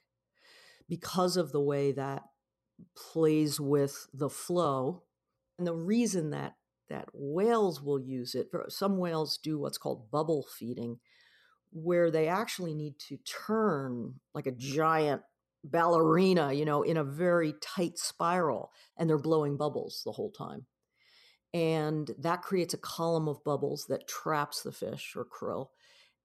because 0.88 1.36
of 1.36 1.52
the 1.52 1.62
way 1.62 1.92
that 1.92 2.24
plays 2.96 3.60
with 3.60 4.08
the 4.14 4.30
flow. 4.30 5.04
And 5.58 5.66
the 5.66 5.74
reason 5.74 6.30
that 6.30 6.56
that 6.90 7.08
whales 7.14 7.84
will 7.84 8.00
use 8.00 8.34
it, 8.34 8.50
some 8.70 8.98
whales 8.98 9.38
do 9.38 9.60
what's 9.60 9.78
called 9.78 10.10
bubble 10.10 10.44
feeding, 10.58 11.00
where 11.72 12.12
they 12.12 12.28
actually 12.28 12.74
need 12.74 12.98
to 13.08 13.18
turn 13.18 14.16
like 14.34 14.48
a 14.48 14.52
giant 14.52 15.22
ballerina, 15.64 16.54
you 16.54 16.66
know, 16.66 16.84
in 16.84 16.98
a 16.98 17.04
very 17.04 17.54
tight 17.62 17.98
spiral, 17.98 18.72
and 18.98 19.10
they're 19.10 19.18
blowing 19.18 19.58
bubbles 19.58 20.02
the 20.06 20.12
whole 20.12 20.32
time. 20.32 20.66
And 21.54 22.12
that 22.20 22.42
creates 22.42 22.74
a 22.74 22.78
column 22.78 23.28
of 23.28 23.44
bubbles 23.44 23.86
that 23.90 24.08
traps 24.08 24.62
the 24.62 24.72
fish 24.72 25.14
or 25.16 25.26
krill 25.26 25.70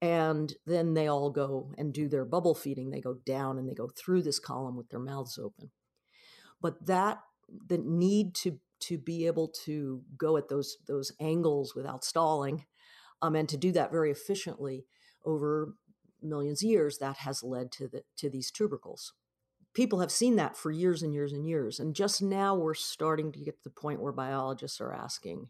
and 0.05 0.53
then 0.67 0.93
they 0.93 1.07
all 1.07 1.31
go 1.31 1.73
and 1.79 1.95
do 1.95 2.09
their 2.09 2.27
bubble 2.27 2.55
feeding 2.55 2.91
they 2.91 3.01
go 3.01 3.15
down 3.25 3.59
and 3.59 3.67
they 3.67 3.75
go 3.75 3.89
through 3.89 4.23
this 4.23 4.39
column 4.39 4.77
with 4.77 4.89
their 4.91 5.01
mouths 5.01 5.39
open 5.43 5.71
but 6.61 6.85
that 6.85 7.21
the 7.69 7.79
need 7.79 8.35
to 8.35 8.59
to 8.81 8.99
be 8.99 9.27
able 9.27 9.49
to 9.49 10.03
go 10.19 10.37
at 10.37 10.49
those 10.49 10.77
those 10.87 11.13
angles 11.21 11.75
without 11.75 12.05
stalling 12.05 12.65
um, 13.23 13.35
and 13.35 13.49
to 13.49 13.57
do 13.57 13.73
that 13.73 13.91
very 13.91 14.11
efficiently 14.11 14.85
over 15.25 15.75
millions 16.23 16.63
of 16.63 16.69
years 16.69 16.99
that 16.99 17.19
has 17.19 17.43
led 17.43 17.71
to 17.73 17.89
the 17.89 18.03
to 18.17 18.31
these 18.31 18.51
tubercles 18.51 19.13
people 19.75 20.01
have 20.01 20.13
seen 20.13 20.37
that 20.37 20.57
for 20.57 20.71
years 20.71 21.03
and 21.03 21.13
years 21.13 21.33
and 21.33 21.47
years 21.47 21.79
and 21.79 21.95
just 21.95 22.23
now 22.23 22.55
we're 22.55 22.75
starting 22.75 23.33
to 23.33 23.41
get 23.41 23.57
to 23.57 23.65
the 23.65 23.71
point 23.71 24.01
where 24.01 24.13
biologists 24.13 24.81
are 24.81 24.93
asking 24.93 25.49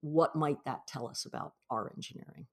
what 0.00 0.36
might 0.36 0.62
that 0.64 0.86
tell 0.86 1.08
us 1.08 1.24
about 1.24 1.52
our 1.70 1.90
engineering 1.94 2.46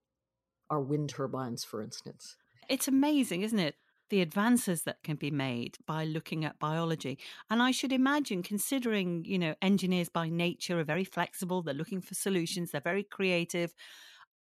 our 0.72 0.82
wind 0.82 1.10
turbines, 1.10 1.64
for 1.64 1.84
instance. 1.84 2.38
It's 2.70 2.88
amazing, 2.88 3.44
isn't 3.44 3.60
it? 3.60 3.76
The 4.10 4.22
advances 4.22 4.84
that 4.84 5.04
can 5.04 5.18
be 5.18 5.32
made 5.32 5.78
by 5.86 6.06
looking 6.06 6.44
at 6.44 6.60
biology. 6.60 7.20
And 7.50 7.62
I 7.62 7.72
should 7.72 7.92
imagine, 7.92 8.42
considering, 8.42 9.24
you 9.26 9.38
know, 9.38 9.56
engineers 9.62 10.10
by 10.10 10.30
nature 10.30 10.80
are 10.80 10.84
very 10.84 11.04
flexible, 11.04 11.62
they're 11.62 11.74
looking 11.74 12.02
for 12.02 12.16
solutions, 12.16 12.72
they're 12.72 12.82
very 12.82 13.04
creative. 13.04 13.74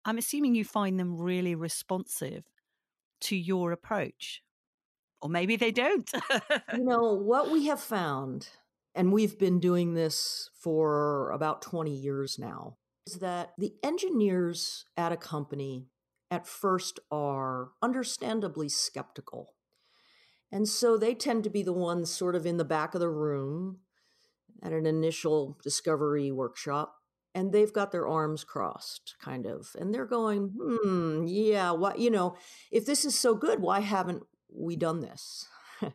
I'm 0.06 0.18
assuming 0.18 0.56
you 0.56 0.66
find 0.66 1.00
them 1.00 1.18
really 1.18 1.56
responsive 1.56 2.44
to 3.22 3.36
your 3.36 3.72
approach. 3.72 4.42
Or 5.22 5.30
maybe 5.30 5.56
they 5.56 5.72
don't. 5.72 6.10
you 6.74 6.84
know, 6.84 7.14
what 7.14 7.50
we 7.50 7.68
have 7.68 7.80
found, 7.80 8.50
and 8.94 9.14
we've 9.14 9.40
been 9.40 9.60
doing 9.60 9.94
this 9.94 10.50
for 10.60 11.32
about 11.32 11.62
20 11.62 11.96
years 11.96 12.38
now, 12.38 12.78
is 13.08 13.16
that 13.16 13.54
the 13.58 13.74
engineers 13.84 14.86
at 14.98 15.14
a 15.14 15.18
company 15.18 15.88
at 16.30 16.48
first 16.48 17.00
are 17.12 17.70
understandably 17.82 18.68
skeptical. 18.68 19.54
And 20.52 20.68
so 20.68 20.98
they 20.98 21.16
tend 21.16 21.44
to 21.46 21.50
be 21.50 21.64
the 21.64 21.74
ones 21.74 22.12
sort 22.12 22.36
of 22.36 22.46
in 22.46 22.58
the 22.58 22.66
back 22.66 22.94
of 22.94 23.00
the 23.00 23.10
room 23.10 23.80
at 24.62 24.72
an 24.72 24.86
initial 24.86 25.58
discovery 25.64 26.32
workshop. 26.32 26.96
And 27.36 27.52
they've 27.52 27.74
got 27.74 27.92
their 27.92 28.08
arms 28.08 28.44
crossed, 28.44 29.16
kind 29.20 29.48
of. 29.48 29.76
And 29.80 29.94
they're 29.94 30.06
going, 30.06 30.54
hmm, 30.56 31.26
yeah, 31.26 31.72
why, 31.72 31.96
you 31.96 32.12
know, 32.12 32.36
if 32.72 32.86
this 32.86 33.06
is 33.06 33.18
so 33.18 33.34
good, 33.34 33.60
why 33.60 33.80
haven't 33.80 34.24
we 34.52 34.76
done 34.76 35.00
this? 35.00 35.48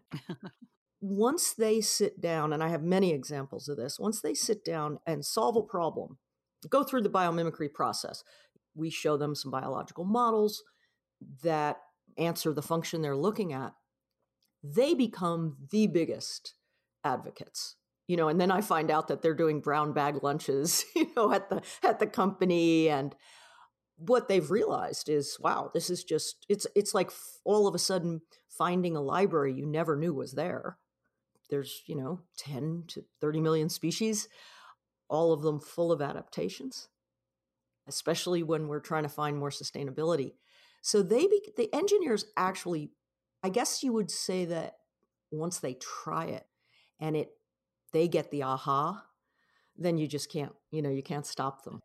once 1.01 1.55
they 1.55 1.81
sit 1.81 2.21
down, 2.21 2.53
and 2.53 2.63
I 2.63 2.69
have 2.69 2.83
many 2.83 3.13
examples 3.13 3.69
of 3.69 3.77
this, 3.77 3.99
once 3.99 4.21
they 4.21 4.35
sit 4.35 4.65
down 4.65 4.99
and 5.07 5.25
solve 5.25 5.57
a 5.57 5.63
problem, 5.63 6.19
go 6.69 6.83
through 6.83 7.03
the 7.03 7.11
biomimicry 7.11 7.73
process, 7.73 8.25
we 8.75 8.91
show 8.91 9.17
them 9.17 9.35
some 9.35 9.51
biological 9.51 10.05
models 10.05 10.63
that 11.43 11.79
answer 12.17 12.53
the 12.53 12.63
function 12.63 13.03
they're 13.03 13.17
looking 13.17 13.53
at, 13.53 13.73
they 14.63 14.95
become 14.95 15.57
the 15.71 15.87
biggest 15.87 16.55
advocates. 17.05 17.77
You 18.09 18.17
know, 18.17 18.29
and 18.29 18.41
then 18.41 18.51
I 18.51 18.63
find 18.63 18.91
out 18.91 19.09
that 19.09 19.23
they're 19.23 19.35
doing 19.35 19.61
brown 19.61 19.93
bag 19.93 20.23
lunches, 20.23 20.85
you 20.97 21.11
know, 21.17 21.33
at 21.33 21.49
the 21.51 21.63
at 21.85 22.01
the 22.01 22.07
company 22.07 22.89
and 22.89 23.15
what 24.01 24.29
they've 24.29 24.53
realized 24.53 25.09
is 25.09 25.37
wow 25.41 25.73
this 25.75 25.91
is 25.91 26.05
just 26.05 26.47
it's 26.49 26.69
it's 26.77 26.95
like 26.95 27.11
all 27.45 27.67
of 27.67 27.75
a 27.75 27.81
sudden 27.81 28.21
finding 28.49 28.95
a 28.95 29.01
library 29.01 29.53
you 29.53 29.67
never 29.67 29.97
knew 29.97 30.15
was 30.15 30.35
there 30.35 30.79
there's 31.51 31.83
you 31.87 31.97
know 31.97 32.21
10 32.37 32.85
to 32.87 33.05
30 33.21 33.41
million 33.41 33.69
species 33.69 34.29
all 35.09 35.33
of 35.33 35.43
them 35.43 35.59
full 35.59 35.91
of 35.91 36.01
adaptations 36.01 36.87
especially 37.89 38.43
when 38.43 38.69
we're 38.69 38.81
trying 38.81 39.03
to 39.03 39.09
find 39.09 39.37
more 39.37 39.51
sustainability. 39.51 40.35
So 40.83 41.03
they 41.03 41.27
be, 41.27 41.41
the 41.57 41.75
engineers 41.75 42.27
actually, 42.37 42.93
I 43.43 43.49
guess 43.49 43.83
you 43.83 43.93
would 43.95 44.11
say 44.11 44.45
that 44.45 44.75
once 45.33 45.59
they 45.59 45.75
try 45.75 46.27
it 46.27 46.47
and 47.01 47.17
it 47.17 47.31
they 47.93 48.09
get 48.09 48.31
the 48.31 48.43
aha, 48.43 49.05
then 49.77 49.99
you 49.99 50.07
just 50.07 50.31
can't, 50.31 50.53
you 50.71 50.83
know, 50.83 50.91
you 50.91 51.03
can't 51.03 51.27
stop 51.27 51.65
them. 51.65 51.83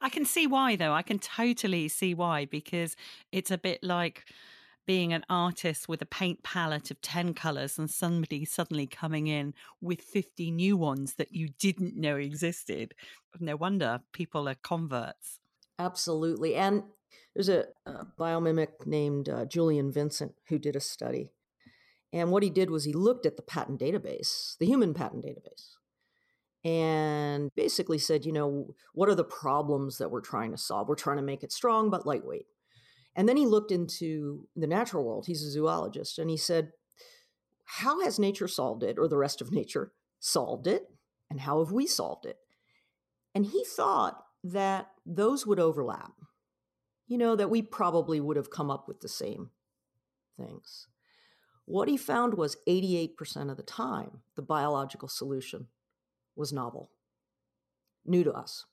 I 0.00 0.08
can 0.08 0.24
see 0.24 0.46
why 0.46 0.76
though. 0.76 0.92
I 0.92 1.02
can 1.02 1.18
totally 1.18 1.88
see 1.88 2.14
why 2.14 2.44
because 2.44 2.96
it's 3.32 3.50
a 3.50 3.58
bit 3.58 3.82
like 3.82 4.24
being 4.86 5.12
an 5.12 5.24
artist 5.28 5.88
with 5.88 6.02
a 6.02 6.06
paint 6.06 6.42
palette 6.42 6.90
of 6.90 7.00
10 7.00 7.34
colors 7.34 7.78
and 7.78 7.88
somebody 7.88 8.44
suddenly 8.44 8.86
coming 8.86 9.28
in 9.28 9.54
with 9.80 10.00
50 10.00 10.50
new 10.50 10.76
ones 10.76 11.14
that 11.14 11.32
you 11.32 11.48
didn't 11.58 11.96
know 11.96 12.16
existed. 12.16 12.94
No 13.38 13.56
wonder 13.56 14.00
people 14.12 14.48
are 14.48 14.56
converts. 14.56 15.38
Absolutely. 15.78 16.56
And 16.56 16.82
there's 17.34 17.48
a, 17.48 17.66
a 17.86 18.06
biomimic 18.18 18.86
named 18.86 19.28
uh, 19.28 19.44
Julian 19.44 19.92
Vincent 19.92 20.34
who 20.48 20.58
did 20.58 20.74
a 20.76 20.80
study. 20.80 21.30
And 22.12 22.30
what 22.30 22.42
he 22.42 22.50
did 22.50 22.70
was 22.70 22.84
he 22.84 22.92
looked 22.92 23.24
at 23.26 23.36
the 23.36 23.42
patent 23.42 23.80
database, 23.80 24.56
the 24.58 24.66
human 24.66 24.94
patent 24.94 25.24
database, 25.24 25.76
and 26.64 27.50
basically 27.54 27.98
said, 27.98 28.24
you 28.24 28.32
know, 28.32 28.74
what 28.94 29.08
are 29.08 29.14
the 29.14 29.24
problems 29.24 29.98
that 29.98 30.10
we're 30.10 30.20
trying 30.20 30.50
to 30.50 30.58
solve? 30.58 30.88
We're 30.88 30.96
trying 30.96 31.18
to 31.18 31.22
make 31.22 31.42
it 31.42 31.52
strong 31.52 31.88
but 31.88 32.06
lightweight. 32.06 32.46
And 33.14 33.28
then 33.28 33.36
he 33.36 33.46
looked 33.46 33.70
into 33.72 34.48
the 34.56 34.66
natural 34.66 35.04
world. 35.04 35.26
He's 35.26 35.42
a 35.42 35.50
zoologist. 35.50 36.18
And 36.18 36.30
he 36.30 36.36
said, 36.36 36.72
how 37.64 38.00
has 38.00 38.18
nature 38.18 38.48
solved 38.48 38.82
it, 38.82 38.98
or 38.98 39.06
the 39.06 39.16
rest 39.16 39.40
of 39.40 39.52
nature 39.52 39.92
solved 40.18 40.66
it? 40.66 40.88
And 41.30 41.40
how 41.40 41.60
have 41.64 41.72
we 41.72 41.86
solved 41.86 42.26
it? 42.26 42.38
And 43.34 43.46
he 43.46 43.64
thought 43.64 44.24
that 44.42 44.88
those 45.06 45.46
would 45.46 45.60
overlap. 45.60 46.12
You 47.06 47.18
know, 47.18 47.34
that 47.36 47.50
we 47.50 47.62
probably 47.62 48.20
would 48.20 48.36
have 48.36 48.50
come 48.50 48.70
up 48.70 48.86
with 48.86 49.00
the 49.00 49.08
same 49.08 49.50
things. 50.36 50.86
What 51.70 51.88
he 51.88 51.96
found 51.96 52.34
was 52.34 52.56
88% 52.68 53.48
of 53.48 53.56
the 53.56 53.62
time, 53.62 54.22
the 54.34 54.42
biological 54.42 55.06
solution 55.06 55.68
was 56.34 56.52
novel, 56.52 56.90
new 58.04 58.24
to 58.24 58.32
us. 58.32 58.66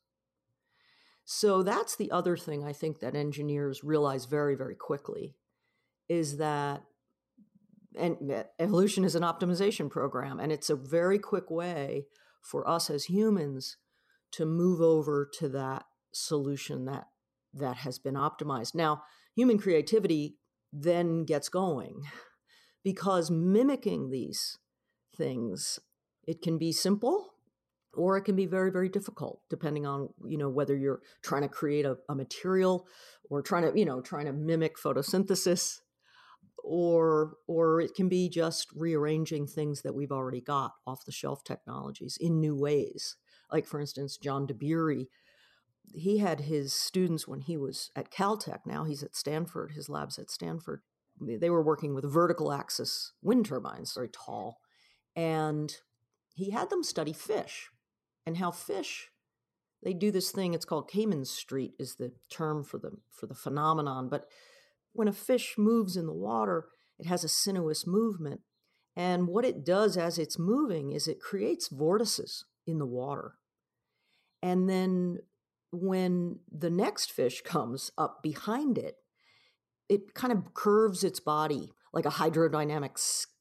So 1.24 1.62
that's 1.62 1.96
the 1.96 2.10
other 2.10 2.36
thing 2.36 2.63
I 2.63 2.74
think 2.74 3.00
that 3.00 3.16
engineers 3.16 3.84
realize 3.84 4.25
very, 4.25 4.56
very 4.56 4.74
quickly 4.74 5.36
is 6.10 6.38
that 6.38 6.82
and 7.96 8.32
eh, 8.32 8.44
evolution 8.58 9.04
is 9.04 9.13
an 9.13 9.22
optimization 9.22 9.92
program 9.92 10.39
and 10.39 10.51
it's 10.51 10.72
a 10.72 10.75
very 10.75 11.20
quick 11.20 11.51
way 11.51 12.08
for 12.42 12.68
us 12.68 12.89
as 12.89 13.06
humans 13.06 13.77
to 14.32 14.46
move 14.46 14.82
over 14.82 15.30
to 15.38 15.50
that 15.50 15.86
solution 16.12 16.86
that 16.86 17.10
that 17.54 17.77
has 17.77 18.00
been 18.00 18.16
optimized. 18.16 18.74
Now, 18.74 19.04
human 19.36 19.60
creativity 19.60 20.38
then 20.74 21.25
gets 21.25 21.48
going 21.48 22.01
because 22.88 23.29
mimicking 23.29 24.10
these 24.12 24.60
things 25.13 25.77
it 26.25 26.41
can 26.41 26.58
be 26.58 26.72
simple 26.72 27.34
or 27.94 28.15
it 28.15 28.22
can 28.22 28.34
be 28.34 28.46
very 28.46 28.72
very 28.72 28.88
difficult 28.88 29.41
depending 29.50 29.86
on 29.86 30.08
you 30.25 30.38
know 30.38 30.48
whether 30.48 30.74
you're 30.74 31.01
trying 31.22 31.41
to 31.41 31.50
create 31.50 31.84
a, 31.86 31.98
a 32.08 32.15
material 32.15 32.88
or 33.29 33.41
trying 33.41 33.70
to 33.70 33.77
you 33.77 33.84
know 33.84 34.00
trying 34.00 34.25
to 34.25 34.32
mimic 34.32 34.77
photosynthesis 34.77 35.79
or 36.63 37.34
or 37.46 37.82
it 37.82 37.94
can 37.94 38.08
be 38.08 38.29
just 38.29 38.70
rearranging 38.74 39.46
things 39.46 39.82
that 39.82 39.94
we've 39.94 40.13
already 40.13 40.39
got 40.39 40.72
off 40.86 41.03
the 41.03 41.12
shelf 41.12 41.44
technologies 41.44 42.17
in 42.22 42.39
new 42.39 42.56
ways. 42.56 43.17
Like 43.51 43.65
for 43.65 43.82
instance 43.82 44.15
john 44.15 44.48
dabiri 44.48 45.08
he 45.94 46.20
had 46.20 46.39
his 46.39 46.72
students 46.72 47.27
when 47.27 47.41
he 47.41 47.58
was 47.58 47.91
at 47.98 48.12
caltech 48.12 48.60
now 48.65 48.86
he's 48.86 49.03
at 49.03 49.13
stanford 49.13 49.72
his 49.74 49.89
labs 49.89 50.17
at 50.17 50.32
stanford 50.32 50.82
they 51.19 51.50
were 51.50 51.63
working 51.63 51.93
with 51.95 52.12
vertical 52.12 52.51
axis 52.51 53.13
wind 53.21 53.45
turbines 53.45 53.93
very 53.93 54.09
tall 54.09 54.59
and 55.15 55.77
he 56.36 56.51
had 56.51 56.69
them 56.69 56.83
study 56.83 57.13
fish 57.13 57.69
and 58.25 58.38
how 58.38 58.51
fish 58.51 59.09
they 59.83 59.93
do 59.93 60.12
this 60.12 60.31
thing 60.31 60.53
it's 60.53 60.65
called 60.65 60.89
Kármán 60.89 61.25
Street 61.25 61.74
is 61.79 61.95
the 61.95 62.12
term 62.29 62.63
for 62.63 62.77
the 62.77 62.91
for 63.09 63.25
the 63.25 63.36
phenomenon 63.36 64.09
but 64.09 64.25
when 64.97 65.07
a 65.07 65.13
fish 65.13 65.55
moves 65.59 65.95
in 65.95 66.07
the 66.07 66.13
water, 66.13 66.65
it 66.97 67.05
has 67.05 67.24
a 67.24 67.29
sinuous 67.29 67.86
movement. 67.86 68.41
And 68.95 69.27
what 69.27 69.45
it 69.45 69.63
does 69.63 69.95
as 69.95 70.17
it's 70.17 70.39
moving 70.39 70.91
is 70.91 71.07
it 71.07 71.19
creates 71.21 71.67
vortices 71.67 72.45
in 72.65 72.79
the 72.79 72.86
water. 72.88 73.36
And 74.41 74.67
then 74.67 75.19
when 75.71 76.39
the 76.51 76.71
next 76.71 77.12
fish 77.12 77.41
comes 77.41 77.91
up 77.95 78.24
behind 78.24 78.79
it, 78.79 78.95
it 79.89 80.13
kind 80.13 80.34
of 80.34 80.53
curves 80.53 81.03
its 81.03 81.20
body 81.20 81.72
like 81.94 82.06
a 82.06 82.10
hydrodynamic 82.10 82.91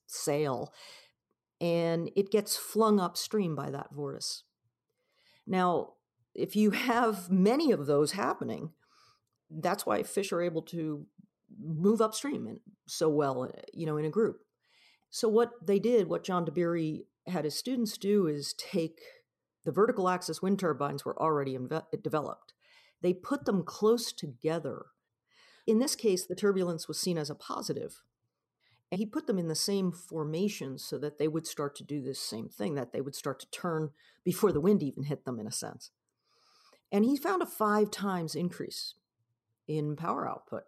sail 0.07 0.73
and 1.61 2.11
it 2.15 2.31
gets 2.31 2.57
flung 2.57 3.01
upstream 3.01 3.55
by 3.55 3.71
that 3.71 3.93
vortice. 3.93 4.43
Now, 5.47 5.95
if 6.35 6.55
you 6.55 6.71
have 6.71 7.31
many 7.31 7.73
of 7.73 7.87
those 7.87 8.13
happening, 8.13 8.71
that's 9.51 9.87
why 9.87 10.03
fish 10.03 10.33
are 10.33 10.43
able 10.43 10.63
to 10.63 11.07
move 11.59 12.01
upstream 12.01 12.47
and 12.47 12.61
so 12.87 13.09
well, 13.09 13.45
uh, 13.45 13.61
you 13.73 13.87
know, 13.87 13.97
in 13.97 14.05
a 14.05 14.11
group. 14.11 14.39
So 15.11 15.29
what 15.29 15.53
they 15.65 15.79
did, 15.79 16.09
what 16.09 16.25
John 16.25 16.45
Dabiri 16.45 17.05
had 17.27 17.45
his 17.45 17.57
students 17.57 17.97
do, 17.97 18.27
is 18.27 18.55
take 18.55 19.01
the 19.65 19.73
vertical 19.73 20.09
axis 20.09 20.43
wind 20.43 20.59
turbines 20.59 21.05
were 21.05 21.21
already 21.21 21.57
inve- 21.57 21.85
developed. 22.03 22.53
They 23.03 23.15
put 23.15 23.45
them 23.45 23.63
close 23.63 24.13
together. 24.13 24.87
In 25.67 25.79
this 25.79 25.97
case, 25.97 26.25
the 26.25 26.35
turbulence 26.35 26.89
was 26.89 26.99
seen 26.99 27.19
as 27.19 27.31
a 27.31 27.35
positive. 27.35 28.03
And 28.93 29.01
he 29.01 29.07
put 29.07 29.27
them 29.27 29.39
in 29.39 29.49
the 29.49 29.57
same 29.57 29.91
formation 29.91 30.79
so 30.79 30.97
that 30.99 31.19
they 31.19 31.27
would 31.27 31.47
start 31.47 31.75
to 31.77 31.85
do 31.85 32.01
this 32.01 32.21
same 32.21 32.49
thing, 32.49 32.77
that 32.77 32.93
they 32.93 33.01
would 33.01 33.17
start 33.17 33.41
to 33.41 33.51
turn 33.51 33.91
before 34.25 34.53
the 34.53 34.61
wind 34.61 34.83
even 34.83 35.05
hit 35.05 35.25
them, 35.25 35.41
in 35.41 35.47
a 35.47 35.53
sense. 35.53 35.91
And 36.93 37.05
he 37.05 37.17
found 37.17 37.43
a 37.43 37.47
five 37.47 37.91
times 37.91 38.37
increase 38.37 38.95
in 39.67 39.97
power 39.97 40.29
output 40.29 40.63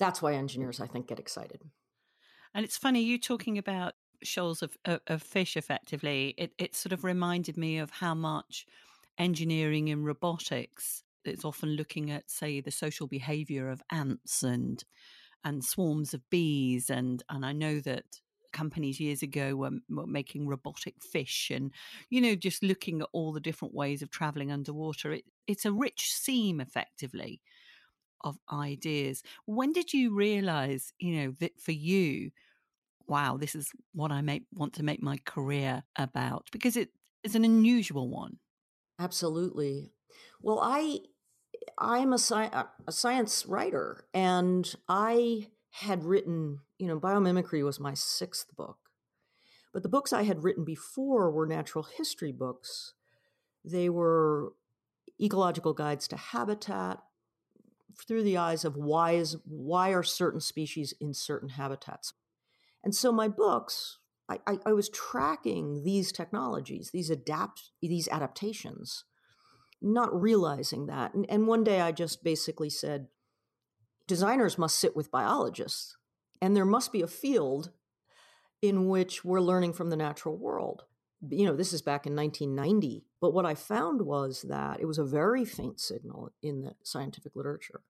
that's 0.00 0.20
why 0.20 0.32
engineers, 0.34 0.80
I 0.80 0.88
think, 0.88 1.06
get 1.06 1.20
excited. 1.20 1.60
And 2.54 2.64
it's 2.64 2.76
funny 2.76 3.02
you 3.02 3.18
talking 3.18 3.58
about 3.58 3.94
shoals 4.22 4.62
of, 4.62 4.76
of, 4.84 5.00
of 5.06 5.22
fish 5.22 5.56
effectively. 5.56 6.34
It, 6.36 6.52
it 6.58 6.74
sort 6.74 6.92
of 6.92 7.04
reminded 7.04 7.56
me 7.56 7.78
of 7.78 7.90
how 7.90 8.14
much 8.14 8.66
engineering 9.18 9.88
in 9.88 10.02
robotics 10.02 11.04
it's 11.24 11.44
often 11.44 11.70
looking 11.70 12.10
at, 12.10 12.30
say, 12.30 12.60
the 12.60 12.70
social 12.70 13.06
behavior 13.06 13.68
of 13.70 13.82
ants 13.90 14.42
and 14.42 14.84
and 15.44 15.64
swarms 15.64 16.14
of 16.14 16.28
bees, 16.30 16.90
and 16.90 17.22
and 17.30 17.46
I 17.46 17.52
know 17.52 17.80
that 17.80 18.04
companies 18.52 19.00
years 19.00 19.22
ago 19.22 19.56
were, 19.56 19.70
were, 19.88 20.06
making 20.08 20.48
robotic 20.48 20.96
fish 21.00 21.52
and 21.54 21.72
you 22.10 22.20
know 22.20 22.34
just 22.34 22.64
looking 22.64 23.00
at 23.00 23.08
all 23.12 23.32
the 23.32 23.38
different 23.40 23.72
ways 23.74 24.02
of 24.02 24.10
traveling 24.10 24.50
underwater 24.50 25.12
it, 25.12 25.24
it's 25.46 25.64
a 25.64 25.72
rich 25.72 26.12
seam 26.12 26.60
effectively 26.60 27.40
of 28.22 28.38
ideas. 28.52 29.22
When 29.46 29.72
did 29.72 29.92
you 29.92 30.14
realize, 30.14 30.92
you 30.98 31.16
know, 31.16 31.34
that 31.40 31.58
for 31.60 31.72
you, 31.72 32.30
wow, 33.06 33.36
this 33.36 33.54
is 33.54 33.72
what 33.92 34.12
I 34.12 34.22
may 34.22 34.42
want 34.52 34.74
to 34.74 34.82
make 34.82 35.02
my 35.02 35.18
career 35.26 35.84
about? 35.96 36.48
Because 36.52 36.76
it 36.76 36.90
is 37.24 37.34
an 37.34 37.44
unusual 37.44 38.10
one. 38.10 38.38
Absolutely. 38.98 39.92
Well, 40.42 40.60
I 40.62 41.00
I'm 41.80 42.12
a, 42.12 42.18
sci- 42.18 42.50
uh, 42.52 42.64
a 42.86 42.92
science 42.92 43.46
writer, 43.46 44.04
and 44.12 44.72
I 44.88 45.48
had 45.70 46.04
written, 46.04 46.60
you 46.78 46.86
know, 46.86 47.00
biomimicry 47.00 47.64
was 47.64 47.80
my 47.80 47.94
sixth 47.94 48.54
book. 48.56 48.78
But 49.72 49.82
the 49.82 49.88
books 49.88 50.12
I 50.12 50.24
had 50.24 50.44
written 50.44 50.64
before 50.64 51.30
were 51.30 51.46
natural 51.46 51.84
history 51.84 52.32
books. 52.32 52.94
They 53.64 53.88
were 53.88 54.52
ecological 55.20 55.74
guides 55.74 56.08
to 56.08 56.16
habitat, 56.16 57.00
through 58.06 58.22
the 58.22 58.36
eyes 58.36 58.64
of 58.64 58.76
why 58.76 59.12
is 59.12 59.36
why 59.44 59.90
are 59.90 60.02
certain 60.02 60.40
species 60.40 60.94
in 61.00 61.14
certain 61.14 61.50
habitats. 61.50 62.14
And 62.82 62.94
so 62.94 63.12
my 63.12 63.28
books, 63.28 63.98
I, 64.28 64.38
I, 64.46 64.58
I 64.66 64.72
was 64.72 64.88
tracking 64.88 65.82
these 65.84 66.12
technologies, 66.12 66.90
these 66.92 67.10
adapt 67.10 67.70
these 67.82 68.08
adaptations, 68.08 69.04
not 69.80 70.18
realizing 70.18 70.86
that. 70.86 71.14
And, 71.14 71.26
and 71.28 71.46
one 71.46 71.64
day 71.64 71.80
I 71.80 71.92
just 71.92 72.22
basically 72.22 72.70
said, 72.70 73.08
designers 74.06 74.58
must 74.58 74.78
sit 74.78 74.96
with 74.96 75.10
biologists, 75.10 75.96
and 76.42 76.56
there 76.56 76.64
must 76.64 76.92
be 76.92 77.02
a 77.02 77.06
field 77.06 77.70
in 78.62 78.88
which 78.88 79.24
we're 79.24 79.40
learning 79.40 79.72
from 79.72 79.90
the 79.90 79.96
natural 79.96 80.36
world 80.36 80.84
you 81.28 81.44
know, 81.44 81.54
this 81.54 81.72
is 81.72 81.82
back 81.82 82.06
in 82.06 82.16
1990. 82.16 83.04
But 83.20 83.34
what 83.34 83.44
I 83.44 83.54
found 83.54 84.02
was 84.02 84.42
that 84.42 84.80
it 84.80 84.86
was 84.86 84.98
a 84.98 85.04
very 85.04 85.44
faint 85.44 85.80
signal 85.80 86.30
in 86.42 86.62
the 86.62 86.74
scientific 86.82 87.36
literature. 87.36 87.82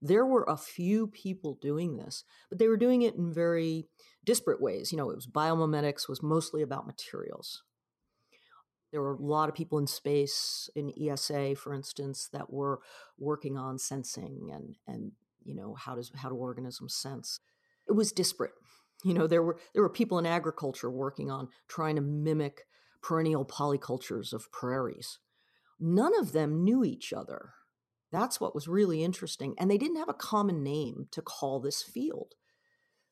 There 0.00 0.26
were 0.26 0.44
a 0.46 0.56
few 0.56 1.06
people 1.08 1.58
doing 1.60 1.96
this, 1.96 2.24
but 2.48 2.58
they 2.58 2.68
were 2.68 2.76
doing 2.76 3.02
it 3.02 3.14
in 3.14 3.32
very 3.32 3.88
disparate 4.24 4.60
ways. 4.60 4.92
You 4.92 4.98
know, 4.98 5.10
it 5.10 5.16
was 5.16 5.26
biomimetics 5.26 6.08
was 6.08 6.22
mostly 6.22 6.62
about 6.62 6.86
materials. 6.86 7.62
There 8.96 9.02
were 9.02 9.16
a 9.16 9.22
lot 9.22 9.50
of 9.50 9.54
people 9.54 9.78
in 9.78 9.86
space, 9.86 10.70
in 10.74 10.90
ESA, 10.98 11.56
for 11.56 11.74
instance, 11.74 12.30
that 12.32 12.50
were 12.50 12.80
working 13.18 13.58
on 13.58 13.78
sensing 13.78 14.48
and 14.50 14.76
and 14.86 15.12
you 15.44 15.54
know 15.54 15.74
how 15.74 15.96
does 15.96 16.10
how 16.16 16.30
do 16.30 16.34
organisms 16.34 16.94
sense. 16.94 17.38
It 17.86 17.92
was 17.92 18.10
disparate. 18.10 18.54
You 19.04 19.12
know, 19.12 19.26
there 19.26 19.42
were 19.42 19.58
there 19.74 19.82
were 19.82 19.90
people 19.90 20.18
in 20.18 20.24
agriculture 20.24 20.90
working 20.90 21.30
on 21.30 21.48
trying 21.68 21.96
to 21.96 22.00
mimic 22.00 22.62
perennial 23.02 23.44
polycultures 23.44 24.32
of 24.32 24.50
prairies. 24.50 25.18
None 25.78 26.18
of 26.18 26.32
them 26.32 26.64
knew 26.64 26.82
each 26.82 27.12
other. 27.12 27.50
That's 28.10 28.40
what 28.40 28.54
was 28.54 28.66
really 28.66 29.04
interesting. 29.04 29.54
And 29.58 29.70
they 29.70 29.76
didn't 29.76 29.98
have 29.98 30.08
a 30.08 30.14
common 30.14 30.62
name 30.62 31.08
to 31.10 31.20
call 31.20 31.60
this 31.60 31.82
field. 31.82 32.36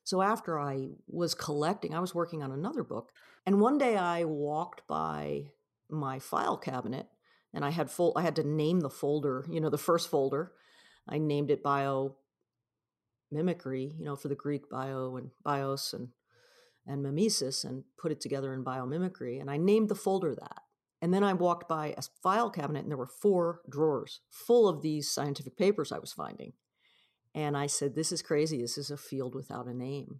So 0.03 0.23
after 0.23 0.59
I 0.59 0.87
was 1.07 1.35
collecting, 1.35 1.93
I 1.93 1.99
was 1.99 2.15
working 2.15 2.41
on 2.41 2.51
another 2.51 2.83
book. 2.83 3.11
And 3.45 3.61
one 3.61 3.77
day 3.77 3.95
I 3.95 4.23
walked 4.23 4.81
by 4.87 5.51
my 5.89 6.19
file 6.19 6.57
cabinet 6.57 7.07
and 7.53 7.63
I 7.63 7.71
had 7.71 7.89
full 7.89 8.13
I 8.15 8.21
had 8.21 8.35
to 8.35 8.43
name 8.43 8.81
the 8.81 8.89
folder, 8.89 9.45
you 9.49 9.61
know, 9.61 9.69
the 9.69 9.77
first 9.77 10.09
folder. 10.09 10.51
I 11.07 11.17
named 11.17 11.49
it 11.49 11.63
bio 11.63 12.17
mimicry, 13.31 13.95
you 13.97 14.05
know, 14.05 14.15
for 14.15 14.27
the 14.27 14.35
Greek 14.35 14.69
bio 14.69 15.15
and 15.15 15.31
bios 15.43 15.93
and 15.93 16.09
and 16.85 17.01
mimesis 17.01 17.63
and 17.63 17.83
put 17.97 18.11
it 18.11 18.21
together 18.21 18.53
in 18.53 18.63
biomimicry. 18.63 19.41
And 19.41 19.49
I 19.49 19.57
named 19.57 19.89
the 19.89 19.95
folder 19.95 20.35
that. 20.35 20.61
And 21.01 21.13
then 21.13 21.23
I 21.23 21.33
walked 21.33 21.67
by 21.67 21.95
a 21.97 22.01
file 22.21 22.49
cabinet 22.49 22.83
and 22.83 22.91
there 22.91 22.97
were 22.97 23.07
four 23.07 23.61
drawers 23.69 24.21
full 24.29 24.67
of 24.67 24.81
these 24.81 25.09
scientific 25.09 25.57
papers 25.57 25.91
I 25.91 25.99
was 25.99 26.13
finding. 26.13 26.53
And 27.33 27.57
I 27.57 27.67
said, 27.67 27.95
This 27.95 28.11
is 28.11 28.21
crazy. 28.21 28.61
This 28.61 28.77
is 28.77 28.91
a 28.91 28.97
field 28.97 29.33
without 29.33 29.67
a 29.67 29.73
name. 29.73 30.19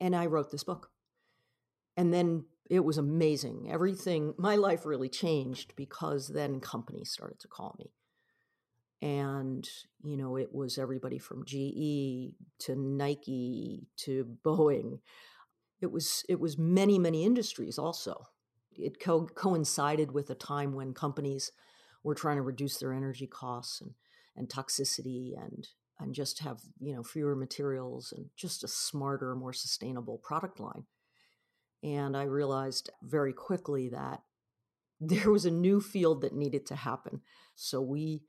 And 0.00 0.14
I 0.14 0.26
wrote 0.26 0.50
this 0.50 0.64
book. 0.64 0.90
And 1.96 2.12
then 2.12 2.44
it 2.70 2.80
was 2.80 2.98
amazing. 2.98 3.68
Everything, 3.70 4.34
my 4.38 4.56
life 4.56 4.86
really 4.86 5.08
changed 5.08 5.74
because 5.76 6.28
then 6.28 6.60
companies 6.60 7.10
started 7.10 7.38
to 7.40 7.48
call 7.48 7.76
me. 7.78 7.92
And, 9.00 9.68
you 10.04 10.16
know, 10.16 10.36
it 10.36 10.54
was 10.54 10.78
everybody 10.78 11.18
from 11.18 11.44
GE 11.44 12.34
to 12.60 12.76
Nike 12.76 13.88
to 13.98 14.36
Boeing 14.44 15.00
it 15.82 15.90
was 15.90 16.24
it 16.28 16.40
was 16.40 16.56
many 16.56 16.98
many 16.98 17.24
industries 17.24 17.76
also 17.76 18.28
it 18.78 18.98
co- 19.00 19.26
coincided 19.26 20.12
with 20.12 20.30
a 20.30 20.34
time 20.34 20.72
when 20.72 20.94
companies 20.94 21.52
were 22.02 22.14
trying 22.14 22.36
to 22.36 22.42
reduce 22.42 22.78
their 22.78 22.94
energy 22.94 23.26
costs 23.26 23.82
and 23.82 23.90
and 24.34 24.48
toxicity 24.48 25.32
and 25.36 25.68
and 25.98 26.14
just 26.14 26.38
have 26.38 26.60
you 26.78 26.94
know 26.94 27.02
fewer 27.02 27.36
materials 27.36 28.14
and 28.16 28.26
just 28.36 28.64
a 28.64 28.68
smarter 28.68 29.34
more 29.34 29.52
sustainable 29.52 30.18
product 30.18 30.58
line 30.58 30.84
and 31.82 32.16
i 32.16 32.22
realized 32.22 32.90
very 33.02 33.32
quickly 33.32 33.88
that 33.88 34.22
there 35.04 35.30
was 35.30 35.44
a 35.44 35.50
new 35.50 35.80
field 35.80 36.22
that 36.22 36.32
needed 36.32 36.64
to 36.66 36.76
happen. 36.76 37.22
So 37.56 37.80
we, 37.80 38.22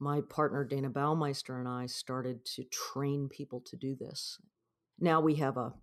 my 0.00 0.22
partner 0.22 0.66
Dayna 0.66 0.90
Baumeister 0.90 1.58
and 1.58 1.68
I 1.68 1.86
started 1.86 2.46
to 2.56 2.64
train 2.64 3.28
people 3.28 3.62
to 3.66 3.76
do 3.76 3.94
this. 3.94 4.40
Now 4.98 5.20
we 5.20 5.34
have 5.36 5.56
a 5.56 5.74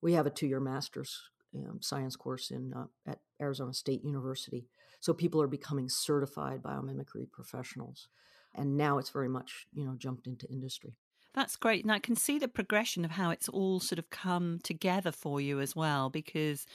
we 0.00 0.14
have 0.14 0.26
a 0.26 0.30
two 0.30 0.46
year 0.46 0.60
master's 0.60 1.20
um, 1.54 1.80
science 1.82 2.16
course 2.16 2.50
in 2.50 2.72
uh, 2.74 2.84
at 3.06 3.18
Arizona 3.40 3.74
State 3.74 4.04
University. 4.04 4.66
So 5.00 5.12
people 5.12 5.42
are 5.42 5.48
becoming 5.48 5.88
certified 5.88 6.62
biomimicry 6.62 7.30
professionals, 7.32 8.08
and 8.54 8.76
now 8.76 8.98
it's 8.98 9.10
very 9.10 9.28
much 9.28 9.66
you 9.74 9.84
know 9.84 9.96
jumped 9.98 10.28
into 10.28 10.48
industry. 10.48 10.94
That's 11.34 11.56
great. 11.56 11.82
And 11.82 11.92
I 11.92 11.98
can 11.98 12.16
see 12.16 12.38
the 12.38 12.48
progression 12.48 13.04
of 13.04 13.12
how 13.12 13.30
it's 13.30 13.48
all 13.48 13.80
sort 13.80 13.98
of 13.98 14.10
come 14.10 14.60
together 14.62 15.12
for 15.12 15.40
you 15.40 15.60
as 15.60 15.74
well, 15.74 16.10
because 16.10 16.66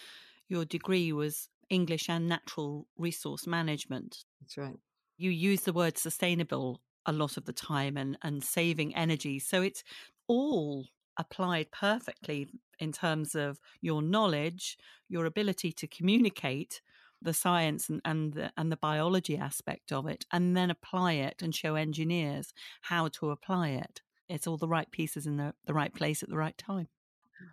your 0.48 0.66
degree 0.66 1.12
was 1.14 1.50
English 1.70 2.10
and 2.10 2.28
natural 2.28 2.88
resource 2.98 3.46
management. 3.46 4.24
That's 4.42 4.58
right. 4.58 4.80
You 5.18 5.30
use 5.32 5.62
the 5.62 5.74
word 5.74 5.98
sustainable 5.98 6.82
a 7.06 7.12
lot 7.12 7.38
of 7.38 7.46
the 7.46 7.54
time 7.54 7.98
and, 7.98 8.18
and 8.22 8.44
saving 8.44 8.96
energy. 8.96 9.40
So 9.40 9.62
it's 9.62 9.84
all 10.28 10.86
applied 11.18 11.72
perfectly 11.72 12.48
in 12.80 12.92
terms 12.92 13.36
of 13.36 13.60
your 13.82 14.02
knowledge, 14.02 14.78
your 15.10 15.26
ability 15.26 15.72
to 15.74 15.88
communicate 15.88 16.82
the 17.22 17.34
science 17.34 17.90
and, 17.90 18.02
and 18.06 18.34
the 18.34 18.52
and 18.56 18.72
the 18.72 18.78
biology 18.78 19.38
aspect 19.38 19.92
of 19.92 20.06
it, 20.06 20.26
and 20.32 20.56
then 20.56 20.70
apply 20.70 21.14
it 21.14 21.42
and 21.42 21.56
show 21.56 21.76
engineers 21.76 22.54
how 22.82 23.08
to 23.08 23.32
apply 23.32 23.70
it. 23.70 24.02
It's 24.30 24.48
all 24.48 24.58
the 24.58 24.68
right 24.68 24.90
pieces 24.92 25.26
in 25.26 25.38
the, 25.38 25.54
the 25.66 25.74
right 25.74 25.94
place 25.94 26.22
at 26.22 26.30
the 26.30 26.38
right 26.38 26.58
time. 26.58 26.88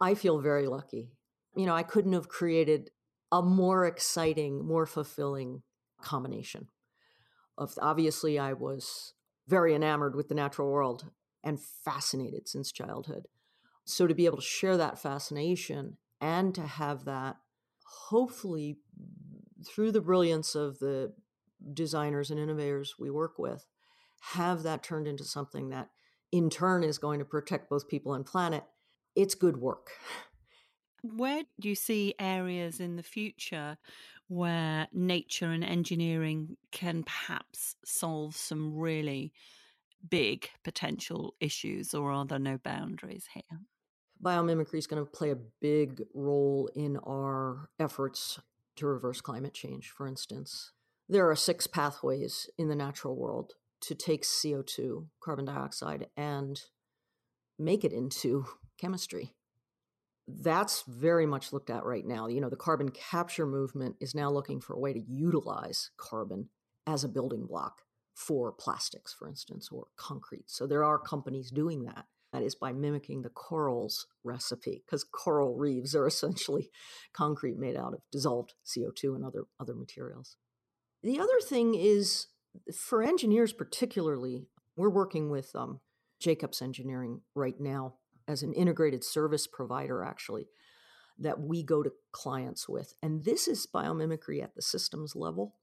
I 0.01 0.15
feel 0.15 0.41
very 0.41 0.67
lucky. 0.67 1.13
You 1.57 1.67
know, 1.67 1.75
I 1.75 1.83
couldn't 1.83 2.15
have 2.15 2.29
created 2.29 2.91
a 3.31 3.43
more 3.43 3.87
exciting, 3.87 4.67
more 4.67 4.87
fulfilling 4.87 5.63
combination. 6.01 6.69
Of 7.57 7.75
obviously 7.81 8.39
I 8.39 8.53
was 8.53 9.15
very 9.47 9.75
enamored 9.75 10.17
with 10.17 10.29
the 10.29 10.35
natural 10.35 10.71
world 10.71 11.11
and 11.45 11.61
fascinated 11.61 12.49
since 12.49 12.73
childhood. 12.73 13.29
So 13.85 14.07
to 14.07 14.15
be 14.15 14.27
able 14.27 14.39
to 14.39 14.43
share 14.43 14.77
that 14.77 14.99
fascination 14.99 15.99
and 16.21 16.55
to 16.55 16.63
have 16.63 17.05
that 17.05 17.37
hopefully 18.09 18.79
through 19.67 19.93
the 19.93 20.01
brilliance 20.01 20.55
of 20.55 20.79
the 20.79 21.13
designers 21.73 22.31
and 22.31 22.41
innovators 22.41 22.95
we 22.99 23.11
work 23.11 23.39
with, 23.39 23.67
have 24.33 24.63
that 24.63 24.83
turned 24.83 25.07
into 25.07 25.25
something 25.25 25.69
that 25.69 25.91
in 26.35 26.51
turn 26.51 26.83
is 26.83 26.99
going 26.99 27.21
to 27.21 27.25
protect 27.25 27.71
both 27.71 27.87
people 27.87 28.13
and 28.13 28.27
planet, 28.27 28.65
it's 29.15 29.37
good 29.37 29.57
work. 29.57 29.93
Where 31.05 31.45
do 31.61 31.69
you 31.69 31.77
see 31.77 32.17
areas 32.19 32.81
in 32.81 32.97
the 32.97 33.05
future 33.05 33.79
where 34.27 34.89
nature 34.93 35.53
and 35.53 35.63
engineering 35.63 36.57
can 36.73 37.05
perhaps 37.05 37.77
solve 37.85 38.35
some 38.35 38.75
really 38.75 39.33
big 40.11 40.49
potential 40.65 41.37
issues, 41.39 41.95
or 41.95 42.11
are 42.11 42.27
there 42.27 42.41
no 42.41 42.59
boundaries 42.59 43.29
here? 43.33 43.61
Biomimicry 44.21 44.79
is 44.79 44.89
going 44.89 45.05
to 45.05 45.09
play 45.09 45.31
a 45.31 45.39
big 45.61 46.03
role 46.15 46.69
in 46.75 46.97
our 47.07 47.69
efforts 47.79 48.41
to 48.75 48.87
reverse 48.89 49.21
climate 49.21 49.55
change, 49.55 49.89
for 49.89 50.09
instance. 50.09 50.73
There 51.09 51.31
are 51.31 51.37
six 51.37 51.69
pathways 51.69 52.51
in 52.59 52.69
the 52.69 52.75
natural 52.75 53.15
world 53.15 53.53
to 53.87 53.95
take 53.95 54.23
CO2, 54.25 55.07
carbon 55.21 55.45
dioxide, 55.45 56.09
and 56.17 56.61
make 57.59 57.85
it 57.85 57.93
into 57.93 58.47
chemistry 58.79 59.35
that's 60.27 60.83
very 60.83 61.27
much 61.27 61.53
looked 61.53 61.71
at 61.71 61.85
right 61.85 62.07
now. 62.07 62.29
You 62.29 62.41
know, 62.41 62.49
the 62.49 62.57
carbon 62.57 62.91
capture 62.91 63.47
movement 63.47 63.97
is 64.01 64.15
now 64.15 64.31
looking 64.31 64.61
for 64.61 64.75
a 64.75 64.79
way 64.79 64.93
to 64.93 65.01
utilize 65.01 65.91
carbon 65.97 66.49
as 66.87 67.05
a 67.05 67.09
building 67.09 67.47
block 67.47 67.83
for 68.15 68.53
plastics, 68.53 69.13
for 69.13 69.29
instance, 69.29 69.69
or 69.71 69.87
concrete. 69.97 70.49
So 70.49 70.67
there 70.67 70.85
are 70.85 70.99
companies 70.99 71.51
doing 71.51 71.85
that. 71.85 72.07
That 72.33 72.43
is 72.43 72.55
by 72.55 72.73
mimicking 72.73 73.23
the 73.23 73.29
corals 73.29 74.07
recipe, 74.25 74.83
because 74.85 75.05
coral 75.05 75.57
reefs 75.57 75.95
are 75.95 76.07
essentially 76.09 76.71
concrete 77.13 77.59
made 77.59 77.77
out 77.77 77.95
of 77.95 78.01
dissolved 78.11 78.55
CO2 78.67 79.15
and 79.15 79.25
other, 79.25 79.45
other 79.61 79.75
materials. 79.75 80.37
The 81.03 81.21
other 81.21 81.39
thing 81.41 81.75
is 81.75 82.29
for 82.75 83.03
engineers, 83.03 83.53
particularly, 83.53 84.47
we're 84.77 84.91
working 84.91 85.31
with 85.31 85.51
um, 85.55 85.81
Jacobs 86.21 86.63
Engineering 86.63 87.21
right 87.35 87.59
now 87.59 87.95
as 88.27 88.43
an 88.43 88.53
integrated 88.55 89.05
service 89.05 89.47
provider, 89.47 90.03
actually, 90.03 90.47
that 91.19 91.41
we 91.41 91.63
go 91.63 91.83
to 91.83 91.93
clients 92.13 92.69
with. 92.69 92.95
And 93.03 93.25
this 93.25 93.47
is 93.47 93.67
biomimicry 93.73 94.43
at 94.43 94.55
the 94.55 94.63
systems 94.63 95.15
level. 95.15 95.57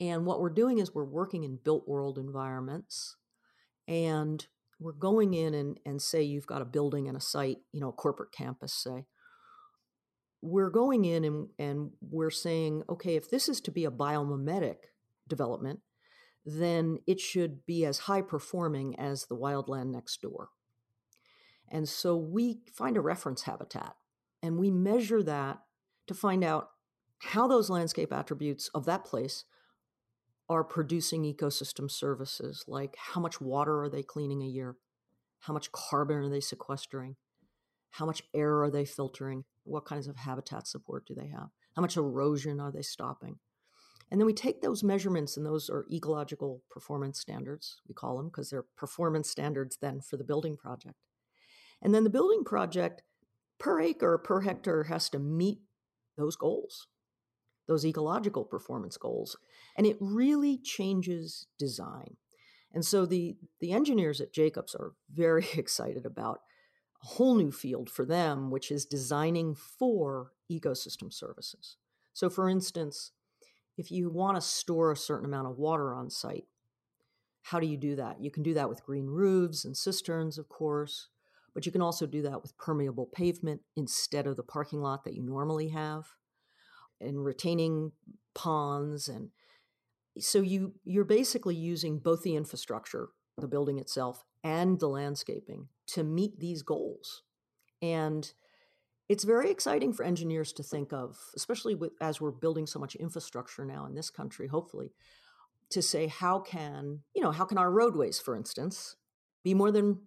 And 0.00 0.26
what 0.26 0.40
we're 0.40 0.50
doing 0.50 0.78
is 0.78 0.94
we're 0.94 1.04
working 1.04 1.44
in 1.44 1.58
built 1.64 1.88
world 1.88 2.18
environments 2.18 3.16
and 3.86 4.46
we're 4.80 4.92
going 4.92 5.34
in 5.34 5.54
and, 5.54 5.78
and 5.86 6.02
say 6.02 6.22
you've 6.22 6.46
got 6.46 6.62
a 6.62 6.66
building 6.66 7.08
and 7.08 7.16
a 7.16 7.20
site, 7.20 7.58
you 7.72 7.80
know, 7.80 7.90
a 7.90 7.92
corporate 7.92 8.32
campus, 8.32 8.72
say. 8.72 9.06
We're 10.42 10.70
going 10.70 11.04
in 11.04 11.24
and, 11.24 11.48
and 11.58 11.90
we're 12.02 12.30
saying, 12.30 12.82
okay, 12.88 13.16
if 13.16 13.30
this 13.30 13.48
is 13.48 13.60
to 13.62 13.70
be 13.70 13.84
a 13.84 13.90
biomimetic 13.90 14.76
development, 15.28 15.80
then 16.44 16.98
it 17.06 17.20
should 17.20 17.64
be 17.66 17.84
as 17.84 18.00
high 18.00 18.22
performing 18.22 18.98
as 18.98 19.26
the 19.26 19.36
wildland 19.36 19.90
next 19.90 20.20
door. 20.20 20.48
And 21.70 21.88
so 21.88 22.16
we 22.16 22.60
find 22.72 22.96
a 22.96 23.00
reference 23.00 23.42
habitat 23.42 23.94
and 24.42 24.58
we 24.58 24.70
measure 24.70 25.22
that 25.22 25.60
to 26.06 26.14
find 26.14 26.44
out 26.44 26.68
how 27.18 27.48
those 27.48 27.70
landscape 27.70 28.12
attributes 28.12 28.68
of 28.74 28.84
that 28.84 29.04
place 29.04 29.44
are 30.48 30.62
producing 30.62 31.22
ecosystem 31.22 31.90
services 31.90 32.64
like 32.68 32.94
how 32.98 33.20
much 33.20 33.40
water 33.40 33.82
are 33.82 33.88
they 33.88 34.02
cleaning 34.02 34.42
a 34.42 34.46
year? 34.46 34.76
How 35.40 35.54
much 35.54 35.72
carbon 35.72 36.18
are 36.18 36.28
they 36.28 36.40
sequestering? 36.40 37.16
How 37.92 38.04
much 38.04 38.22
air 38.34 38.62
are 38.62 38.70
they 38.70 38.84
filtering? 38.84 39.44
What 39.62 39.86
kinds 39.86 40.06
of 40.06 40.16
habitat 40.16 40.66
support 40.66 41.06
do 41.06 41.14
they 41.14 41.28
have? 41.28 41.48
How 41.74 41.82
much 41.82 41.96
erosion 41.96 42.60
are 42.60 42.70
they 42.70 42.82
stopping? 42.82 43.38
And 44.14 44.20
then 44.20 44.26
we 44.26 44.32
take 44.32 44.62
those 44.62 44.84
measurements, 44.84 45.36
and 45.36 45.44
those 45.44 45.68
are 45.68 45.86
ecological 45.92 46.62
performance 46.70 47.18
standards, 47.18 47.80
we 47.88 47.94
call 47.94 48.16
them, 48.16 48.28
because 48.28 48.48
they're 48.48 48.64
performance 48.76 49.28
standards 49.28 49.76
then 49.82 50.00
for 50.00 50.16
the 50.16 50.22
building 50.22 50.56
project. 50.56 50.94
And 51.82 51.92
then 51.92 52.04
the 52.04 52.10
building 52.10 52.44
project 52.44 53.02
per 53.58 53.80
acre, 53.80 54.16
per 54.18 54.42
hectare 54.42 54.84
has 54.84 55.10
to 55.10 55.18
meet 55.18 55.62
those 56.16 56.36
goals, 56.36 56.86
those 57.66 57.84
ecological 57.84 58.44
performance 58.44 58.96
goals. 58.96 59.36
And 59.76 59.84
it 59.84 59.96
really 59.98 60.58
changes 60.58 61.48
design. 61.58 62.16
And 62.72 62.84
so 62.84 63.06
the, 63.06 63.36
the 63.60 63.72
engineers 63.72 64.20
at 64.20 64.32
Jacobs 64.32 64.76
are 64.76 64.92
very 65.12 65.48
excited 65.56 66.06
about 66.06 66.38
a 67.02 67.06
whole 67.08 67.34
new 67.34 67.50
field 67.50 67.90
for 67.90 68.04
them, 68.04 68.52
which 68.52 68.70
is 68.70 68.86
designing 68.86 69.56
for 69.56 70.30
ecosystem 70.48 71.12
services. 71.12 71.78
So, 72.12 72.30
for 72.30 72.48
instance, 72.48 73.10
if 73.76 73.90
you 73.90 74.10
want 74.10 74.36
to 74.36 74.40
store 74.40 74.92
a 74.92 74.96
certain 74.96 75.26
amount 75.26 75.48
of 75.48 75.58
water 75.58 75.94
on 75.94 76.10
site, 76.10 76.44
how 77.42 77.60
do 77.60 77.66
you 77.66 77.76
do 77.76 77.96
that? 77.96 78.20
You 78.20 78.30
can 78.30 78.42
do 78.42 78.54
that 78.54 78.68
with 78.68 78.84
green 78.84 79.06
roofs 79.06 79.64
and 79.64 79.76
cisterns, 79.76 80.38
of 80.38 80.48
course. 80.48 81.08
But 81.54 81.66
you 81.66 81.72
can 81.72 81.82
also 81.82 82.06
do 82.06 82.22
that 82.22 82.42
with 82.42 82.56
permeable 82.58 83.08
pavement 83.14 83.60
instead 83.76 84.26
of 84.26 84.36
the 84.36 84.42
parking 84.42 84.80
lot 84.80 85.04
that 85.04 85.14
you 85.14 85.22
normally 85.22 85.68
have 85.68 86.06
and 87.00 87.24
retaining 87.24 87.92
ponds 88.34 89.08
and 89.08 89.30
so 90.18 90.40
you 90.40 90.74
you're 90.84 91.04
basically 91.04 91.54
using 91.54 91.98
both 91.98 92.22
the 92.22 92.36
infrastructure 92.36 93.08
the 93.36 93.48
building 93.48 93.78
itself 93.78 94.24
and 94.42 94.80
the 94.80 94.88
landscaping 94.88 95.68
to 95.86 96.02
meet 96.02 96.38
these 96.38 96.62
goals 96.62 97.22
and 97.82 98.32
it's 99.08 99.24
very 99.24 99.50
exciting 99.50 99.92
for 99.92 100.04
engineers 100.04 100.52
to 100.52 100.62
think 100.62 100.92
of 100.92 101.18
especially 101.36 101.74
with, 101.74 101.92
as 102.00 102.20
we're 102.20 102.30
building 102.30 102.66
so 102.66 102.78
much 102.78 102.94
infrastructure 102.96 103.64
now 103.64 103.86
in 103.86 103.94
this 103.94 104.10
country 104.10 104.48
hopefully 104.48 104.92
to 105.70 105.82
say 105.82 106.06
how 106.06 106.38
can 106.38 107.00
you 107.14 107.22
know 107.22 107.32
how 107.32 107.44
can 107.44 107.58
our 107.58 107.70
roadways 107.70 108.20
for 108.20 108.36
instance 108.36 108.96
be 109.42 109.54
more 109.54 109.70
than 109.70 110.00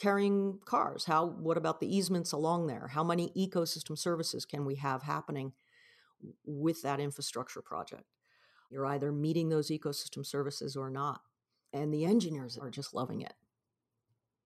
carrying 0.00 0.58
cars? 0.64 1.04
How 1.04 1.26
what 1.26 1.58
about 1.58 1.80
the 1.80 1.94
easements 1.94 2.32
along 2.32 2.66
there? 2.66 2.88
How 2.88 3.04
many 3.04 3.30
ecosystem 3.36 3.98
services 3.98 4.44
can 4.44 4.64
we 4.64 4.76
have 4.76 5.02
happening 5.02 5.52
with 6.44 6.82
that 6.82 7.00
infrastructure 7.00 7.62
project? 7.62 8.04
You're 8.70 8.86
either 8.86 9.12
meeting 9.12 9.48
those 9.48 9.70
ecosystem 9.70 10.24
services 10.24 10.76
or 10.76 10.90
not 10.90 11.20
and 11.72 11.92
the 11.92 12.04
engineers 12.04 12.58
are 12.58 12.70
just 12.70 12.94
loving 12.94 13.20
it 13.20 13.34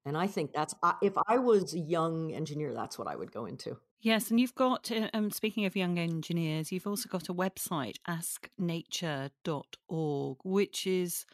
and 0.05 0.17
i 0.17 0.27
think 0.27 0.53
that's 0.53 0.75
if 1.03 1.15
i 1.29 1.39
was 1.39 1.75
a 1.75 1.79
young 1.79 2.33
engineer 2.33 2.75
that's 2.75 2.99
what 2.99 3.09
i 3.09 3.17
would 3.17 3.33
go 3.33 3.47
into 3.47 3.77
yes 4.01 4.31
and 4.31 4.41
you've 4.41 4.55
got 4.55 4.91
um, 5.13 5.31
speaking 5.31 5.65
of 5.65 5.77
young 5.77 5.99
engineers 5.99 6.73
you've 6.73 6.87
also 6.87 7.09
got 7.09 7.29
a 7.29 7.35
website 7.35 7.97
asknature.org 8.09 10.39
which 10.45 10.87
is 10.87 11.27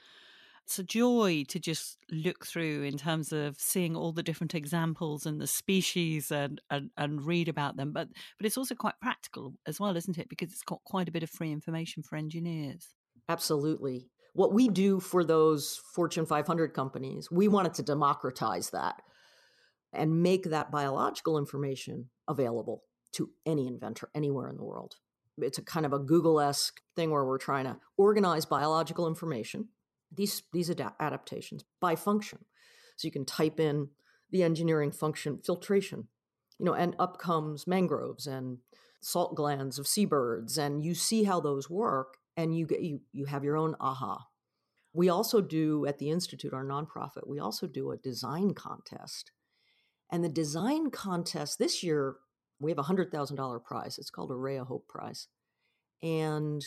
it's 0.70 0.78
a 0.78 0.85
joy 0.85 1.44
to 1.48 1.59
just 1.59 1.98
look 2.12 2.46
through 2.46 2.85
in 2.85 2.96
terms 2.96 3.33
of 3.33 3.59
seeing 3.59 3.96
all 3.96 4.12
the 4.12 4.22
different 4.22 4.54
examples 4.54 5.26
and 5.26 5.40
the 5.40 5.48
species 5.48 6.30
and, 6.30 6.61
and, 6.70 6.90
and 6.96 7.26
read 7.26 7.48
about 7.48 7.76
them. 7.76 7.92
But 7.92 8.06
but 8.38 8.46
it's 8.46 8.56
also 8.56 8.76
quite 8.76 8.94
practical 9.00 9.54
as 9.66 9.80
well, 9.80 9.96
isn't 9.96 10.16
it? 10.16 10.28
Because 10.28 10.52
it's 10.52 10.62
got 10.62 10.85
quite 10.85 11.09
a 11.09 11.11
bit 11.11 11.24
of 11.24 11.30
free 11.30 11.50
information 11.50 12.04
for 12.04 12.14
engineers. 12.14 12.94
Absolutely. 13.28 14.11
What 14.35 14.53
we 14.53 14.69
do 14.69 15.01
for 15.01 15.25
those 15.25 15.81
Fortune 15.95 16.27
500 16.27 16.73
companies, 16.73 17.31
we 17.31 17.49
wanted 17.49 17.75
to 17.75 17.83
democratize 17.83 18.71
that 18.71 19.03
and 19.93 20.23
make 20.23 20.45
that 20.45 20.71
biological 20.71 21.37
information 21.38 22.11
available 22.29 22.85
to 23.12 23.31
any 23.45 23.66
inventor 23.66 24.09
anywhere 24.14 24.49
in 24.49 24.57
the 24.57 24.64
world. 24.64 24.97
It's 25.38 25.59
a 25.59 25.62
kind 25.62 25.87
of 25.87 25.93
a 25.93 25.99
Google 25.99 26.40
esque 26.40 26.81
thing 26.95 27.11
where 27.11 27.25
we're 27.25 27.38
trying 27.38 27.64
to 27.64 27.79
organize 27.97 28.45
biological 28.45 29.09
information, 29.09 29.69
these, 30.14 30.43
these 30.53 30.71
ad- 30.71 30.93
adaptations 31.01 31.64
by 31.81 31.97
function. 31.97 32.45
So 32.97 33.09
you 33.09 33.12
can 33.12 33.25
type 33.25 33.59
in 33.59 33.88
the 34.31 34.43
engineering 34.43 34.93
function 34.93 35.38
filtration, 35.45 36.09
you 36.59 36.66
know, 36.66 36.75
and 36.75 36.95
up 36.99 37.19
comes 37.19 37.66
mangroves 37.66 38.27
and 38.27 38.59
salt 39.01 39.35
glands 39.35 39.79
of 39.79 39.88
seabirds, 39.88 40.59
and 40.59 40.85
you 40.85 40.95
see 40.95 41.25
how 41.25 41.40
those 41.40 41.71
work, 41.71 42.19
and 42.37 42.57
you 42.57 42.66
get 42.66 42.81
you 42.81 43.01
you 43.12 43.27
have 43.27 43.45
your 43.45 43.57
own 43.57 43.77
aha. 43.81 44.27
We 44.93 45.09
also 45.09 45.40
do 45.40 45.87
at 45.87 45.99
the 45.99 46.11
institute, 46.11 46.53
our 46.53 46.64
nonprofit, 46.64 47.27
we 47.27 47.38
also 47.38 47.66
do 47.66 47.93
a 47.93 47.97
design 47.97 48.55
contest, 48.55 49.31
and 50.11 50.25
the 50.25 50.29
design 50.29 50.90
contest 50.90 51.59
this 51.59 51.83
year 51.83 52.16
we 52.59 52.71
have 52.71 52.79
a 52.79 52.85
hundred 52.85 53.11
thousand 53.11 53.37
dollar 53.37 53.59
prize. 53.59 53.99
It's 53.99 54.11
called 54.11 54.31
a 54.31 54.37
Ray 54.37 54.59
of 54.59 54.66
Hope 54.66 54.88
Prize, 54.88 55.29
and 56.03 56.64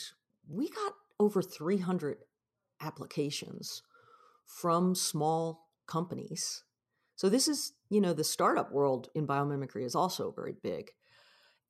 we 0.50 0.70
got 0.70 0.94
over 1.20 1.42
three 1.42 1.78
hundred 1.78 2.18
applications 2.82 3.84
from 4.46 4.96
small 4.96 5.70
companies. 5.88 6.64
So 7.16 7.30
this 7.30 7.48
is, 7.48 7.74
you 7.90 8.02
know, 8.02 8.14
the 8.14 8.24
startup 8.24 8.72
world 8.72 9.10
in 9.16 9.28
biomimicry 9.28 9.86
is 9.86 9.96
also 9.96 10.32
very 10.32 10.56
big. 10.62 10.92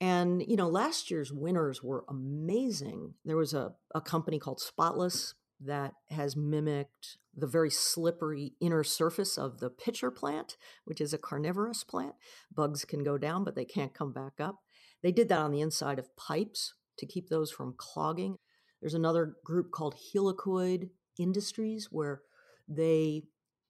And, 0.04 0.44
you 0.46 0.58
know, 0.58 0.68
last 0.68 1.10
year's 1.10 1.32
winners 1.32 1.82
were 1.82 2.04
amazing. 2.10 3.13
There 3.24 3.38
was 3.38 3.54
a, 3.54 3.72
a 3.96 4.02
company 4.02 4.38
called 4.38 4.60
Spotless 4.60 5.34
that 5.62 5.94
has 6.10 6.36
mimicked 6.36 7.16
the 7.34 7.48
very 7.48 7.70
slippery 7.70 8.52
inner 8.60 8.84
surface 8.84 9.38
of 9.38 9.62
the 9.62 9.70
pitcher 9.70 10.12
plant, 10.12 10.58
which 10.84 11.00
is 11.00 11.13
a 11.13 11.18
carnivorous 11.18 11.86
plant. 11.86 12.16
Bugs 12.54 12.84
can 12.84 13.02
go 13.02 13.18
down, 13.18 13.46
but 13.46 13.56
they 13.56 13.63
can't 13.63 13.94
come 13.94 14.12
back 14.12 14.42
up. 14.42 14.58
They 15.02 15.13
did 15.13 15.30
that 15.30 15.39
on 15.39 15.54
the 15.54 15.62
inside 15.62 16.00
of 16.00 16.13
pipes 16.18 16.74
to 16.98 17.06
keep 17.06 17.30
those 17.30 17.50
from 17.50 17.74
clogging. 17.78 18.39
There's 18.82 18.94
another 18.94 19.38
group 19.46 19.72
called 19.72 19.96
Helicoid 20.13 20.89
Industries 21.18 21.88
where 21.92 22.24
they 22.68 23.24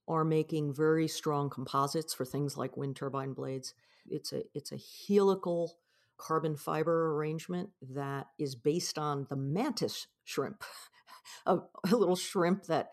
are 0.07 0.25
making 0.25 0.73
very 0.73 1.07
strong 1.07 1.51
composites 1.51 2.15
for 2.15 2.25
things 2.25 2.57
like 2.57 2.75
wind 2.75 2.95
turbine 2.95 3.33
blades. 3.33 3.75
It's 4.07 4.33
a 4.33 4.41
it's 4.55 4.71
a 4.71 4.79
helical 5.07 5.77
carbon 6.17 6.55
fiber 6.55 7.15
arrangement 7.15 7.69
that 7.81 8.27
is 8.39 8.55
based 8.55 8.97
on 8.97 9.27
the 9.29 9.35
mantis 9.35 10.07
shrimp, 10.23 10.63
a, 11.45 11.57
a 11.91 11.95
little 11.95 12.15
shrimp 12.15 12.65
that 12.65 12.91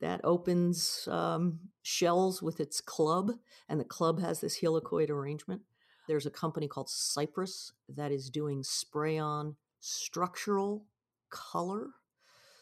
that 0.00 0.20
opens 0.24 1.08
um, 1.10 1.58
shells 1.82 2.42
with 2.42 2.60
its 2.60 2.80
club, 2.80 3.32
and 3.68 3.80
the 3.80 3.84
club 3.84 4.20
has 4.20 4.40
this 4.40 4.60
helicoid 4.60 5.08
arrangement. 5.08 5.62
There's 6.06 6.26
a 6.26 6.30
company 6.30 6.68
called 6.68 6.88
Cypris 6.88 7.72
that 7.88 8.12
is 8.12 8.28
doing 8.28 8.62
spray 8.62 9.18
on 9.18 9.56
structural 9.80 10.84
color. 11.30 11.88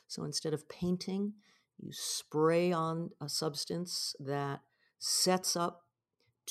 So 0.07 0.25
instead 0.25 0.55
of 0.55 0.69
painting, 0.69 1.35
you 1.79 1.91
spray 1.93 2.73
on 2.73 3.11
a 3.21 3.29
substance 3.29 4.15
that 4.21 4.61
sets 4.99 5.57
up 5.57 5.83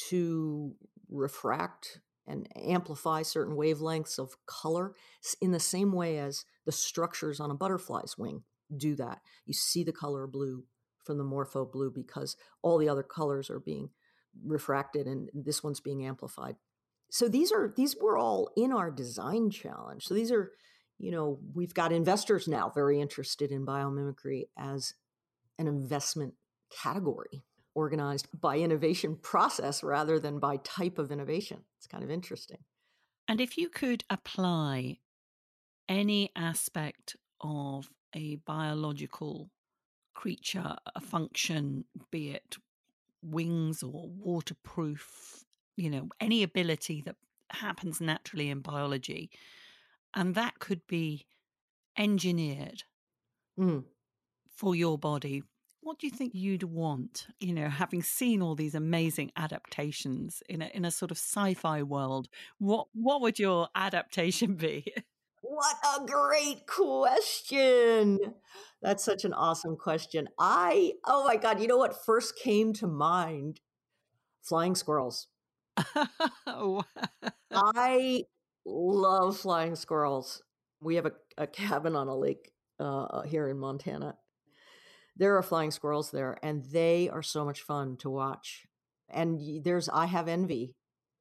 to 0.10 0.76
refract 1.10 2.00
and 2.28 2.48
amplify 2.56 3.22
certain 3.22 3.56
wavelengths 3.56 4.18
of 4.18 4.36
color 4.46 4.94
in 5.42 5.52
the 5.52 5.60
same 5.60 5.92
way 5.92 6.18
as 6.18 6.46
the 6.66 6.72
structures 6.72 7.40
on 7.40 7.52
a 7.52 7.56
butterfly's 7.56 8.18
wing 8.18 8.44
do 8.76 8.96
that. 8.96 9.20
You 9.46 9.54
see 9.54 9.84
the 9.84 9.92
color 9.92 10.28
blue 10.28 10.64
from 11.04 11.18
the 11.18 11.24
morpho 11.24 11.66
blue 11.66 11.92
because 11.92 12.36
all 12.62 12.78
the 12.78 12.90
other 12.90 13.04
colors 13.04 13.50
are 13.50 13.60
being 13.60 13.90
refracted 14.46 15.06
and 15.06 15.30
this 15.34 15.64
one's 15.64 15.80
being 15.80 16.06
amplified. 16.06 16.56
So 17.12 17.28
these 17.28 17.52
are 17.52 17.72
these 17.76 17.96
were 18.00 18.18
all 18.18 18.50
in 18.58 18.72
our 18.72 18.90
design 18.90 19.52
challenge. 19.52 20.06
So 20.06 20.14
these 20.14 20.32
are, 20.32 20.52
you 20.98 21.12
know, 21.12 21.40
we've 21.54 21.74
got 21.74 21.92
investors 21.92 22.48
now 22.48 22.72
very 22.74 23.00
interested 23.00 23.52
in 23.52 23.66
biomimicry 23.66 24.44
as 24.58 24.94
an 25.60 25.68
investment 25.68 26.34
category 26.82 27.44
organized 27.76 28.28
by 28.40 28.58
innovation 28.58 29.16
process 29.22 29.84
rather 29.84 30.20
than 30.20 30.40
by 30.40 30.58
type 30.58 30.98
of 30.98 31.12
innovation. 31.12 31.62
It's 31.78 31.88
kind 31.88 32.04
of 32.04 32.12
interesting. 32.12 32.60
And 33.28 33.40
if 33.40 33.58
you 33.58 33.70
could 33.70 34.04
apply 34.10 35.00
any 35.88 36.32
aspect 36.36 37.16
of 37.42 37.90
a 38.16 38.36
biological 38.36 39.50
creature, 40.14 40.76
a 40.96 41.02
function, 41.02 41.86
be 42.12 42.32
it 42.32 42.58
wings 43.22 43.82
or 43.82 44.10
waterproof, 44.10 45.44
you 45.76 45.90
know, 45.90 46.10
any 46.20 46.44
ability 46.44 47.02
that 47.06 47.16
happens 47.50 48.02
naturally 48.02 48.50
in 48.50 48.60
biology, 48.60 49.30
and 50.14 50.36
that 50.36 50.60
could 50.60 50.86
be 50.88 51.26
engineered 51.98 52.84
mm. 53.60 53.84
for 54.56 54.76
your 54.76 54.98
body 54.98 55.44
what 55.84 56.00
do 56.00 56.08
you 56.08 56.12
think 56.12 56.34
you'd 56.34 56.64
want 56.64 57.28
you 57.40 57.54
know 57.54 57.68
having 57.68 58.02
seen 58.02 58.42
all 58.42 58.56
these 58.56 58.74
amazing 58.74 59.32
adaptations 59.36 60.42
in 60.48 60.62
a 60.62 60.68
in 60.74 60.86
a 60.86 60.92
sort 60.92 61.12
of 61.12 61.18
sci-fi 61.18 61.84
world 61.84 62.30
what 62.58 62.88
what 62.94 63.22
would 63.22 63.40
your 63.40 63.68
adaptation 63.76 64.56
be? 64.56 64.94
What 65.42 65.76
a 65.84 66.06
great 66.06 66.66
question. 66.68 68.18
That's 68.82 69.04
such 69.04 69.26
an 69.26 69.34
awesome 69.34 69.76
question. 69.76 70.30
I 70.40 70.94
oh 71.06 71.26
my 71.26 71.36
god 71.36 71.60
you 71.60 71.68
know 71.68 71.78
what 71.78 72.06
first 72.06 72.38
came 72.38 72.74
to 72.74 72.88
mind? 72.88 73.60
Flying 74.42 74.76
squirrels. 74.76 75.28
I 77.52 78.24
love 78.66 79.38
flying 79.38 79.76
squirrels. 79.76 80.44
We 80.82 80.96
have 80.96 81.06
a, 81.06 81.14
a 81.38 81.48
cabin 81.48 81.96
on 81.96 82.08
a 82.08 82.16
lake 82.16 82.52
uh, 82.80 83.22
here 83.24 83.48
in 83.48 83.58
montana 83.58 84.16
there 85.16 85.38
are 85.38 85.44
flying 85.44 85.72
squirrels 85.72 86.12
there 86.12 86.38
and 86.42 86.64
they 86.66 87.10
are 87.10 87.22
so 87.22 87.46
much 87.46 87.62
fun 87.62 87.98
to 87.98 88.10
watch. 88.10 88.66
And 89.10 89.64
there's 89.64 89.90
i 89.90 90.06
have 90.06 90.28
envy. 90.28 90.76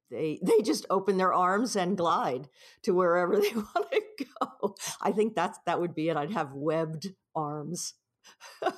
They 0.09 0.39
they 0.43 0.61
just 0.61 0.85
open 0.89 1.17
their 1.17 1.33
arms 1.33 1.75
and 1.75 1.97
glide 1.97 2.47
to 2.83 2.93
wherever 2.93 3.35
they 3.41 3.53
want 3.53 3.91
to 3.91 4.25
go. 4.41 4.75
I 5.01 5.11
think 5.11 5.35
that's 5.35 5.59
that 5.65 5.79
would 5.79 5.95
be 5.95 6.09
it. 6.09 6.17
I'd 6.17 6.31
have 6.31 6.53
webbed 6.53 7.09
arms. 7.35 7.93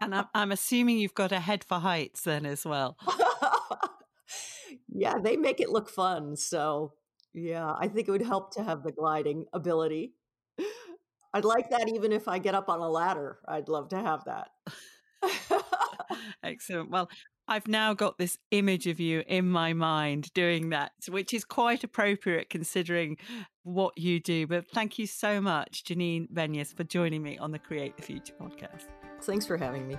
And 0.00 0.14
I'm, 0.14 0.26
I'm 0.34 0.52
assuming 0.52 0.98
you've 0.98 1.14
got 1.14 1.32
a 1.32 1.40
head 1.40 1.64
for 1.64 1.78
heights 1.78 2.22
then 2.22 2.44
as 2.44 2.66
well. 2.66 2.98
Yeah 4.88 5.18
they 5.18 5.36
make 5.36 5.60
it 5.60 5.70
look 5.70 5.88
fun 5.88 6.36
so 6.36 6.92
yeah 7.34 7.74
i 7.78 7.88
think 7.88 8.08
it 8.08 8.10
would 8.10 8.22
help 8.22 8.52
to 8.54 8.62
have 8.62 8.82
the 8.82 8.92
gliding 8.92 9.46
ability 9.52 10.12
I'd 11.34 11.44
like 11.44 11.70
that 11.70 11.88
even 11.88 12.12
if 12.12 12.28
I 12.28 12.38
get 12.38 12.54
up 12.54 12.68
on 12.68 12.80
a 12.80 12.88
ladder. 12.88 13.38
I'd 13.48 13.68
love 13.68 13.88
to 13.90 14.00
have 14.00 14.24
that. 14.24 14.50
Excellent. 16.42 16.90
Well, 16.90 17.08
I've 17.48 17.66
now 17.66 17.94
got 17.94 18.18
this 18.18 18.38
image 18.50 18.86
of 18.86 19.00
you 19.00 19.24
in 19.26 19.48
my 19.48 19.72
mind 19.72 20.32
doing 20.32 20.70
that, 20.70 20.92
which 21.08 21.34
is 21.34 21.44
quite 21.44 21.82
appropriate 21.82 22.50
considering 22.50 23.16
what 23.62 23.96
you 23.98 24.20
do. 24.20 24.46
But 24.46 24.70
thank 24.70 24.98
you 24.98 25.06
so 25.06 25.40
much, 25.40 25.84
Janine 25.84 26.30
Benyus, 26.30 26.74
for 26.74 26.84
joining 26.84 27.22
me 27.22 27.38
on 27.38 27.50
the 27.50 27.58
Create 27.58 27.96
the 27.96 28.02
Future 28.02 28.34
podcast. 28.40 28.86
Thanks 29.22 29.46
for 29.46 29.56
having 29.56 29.88
me. 29.88 29.96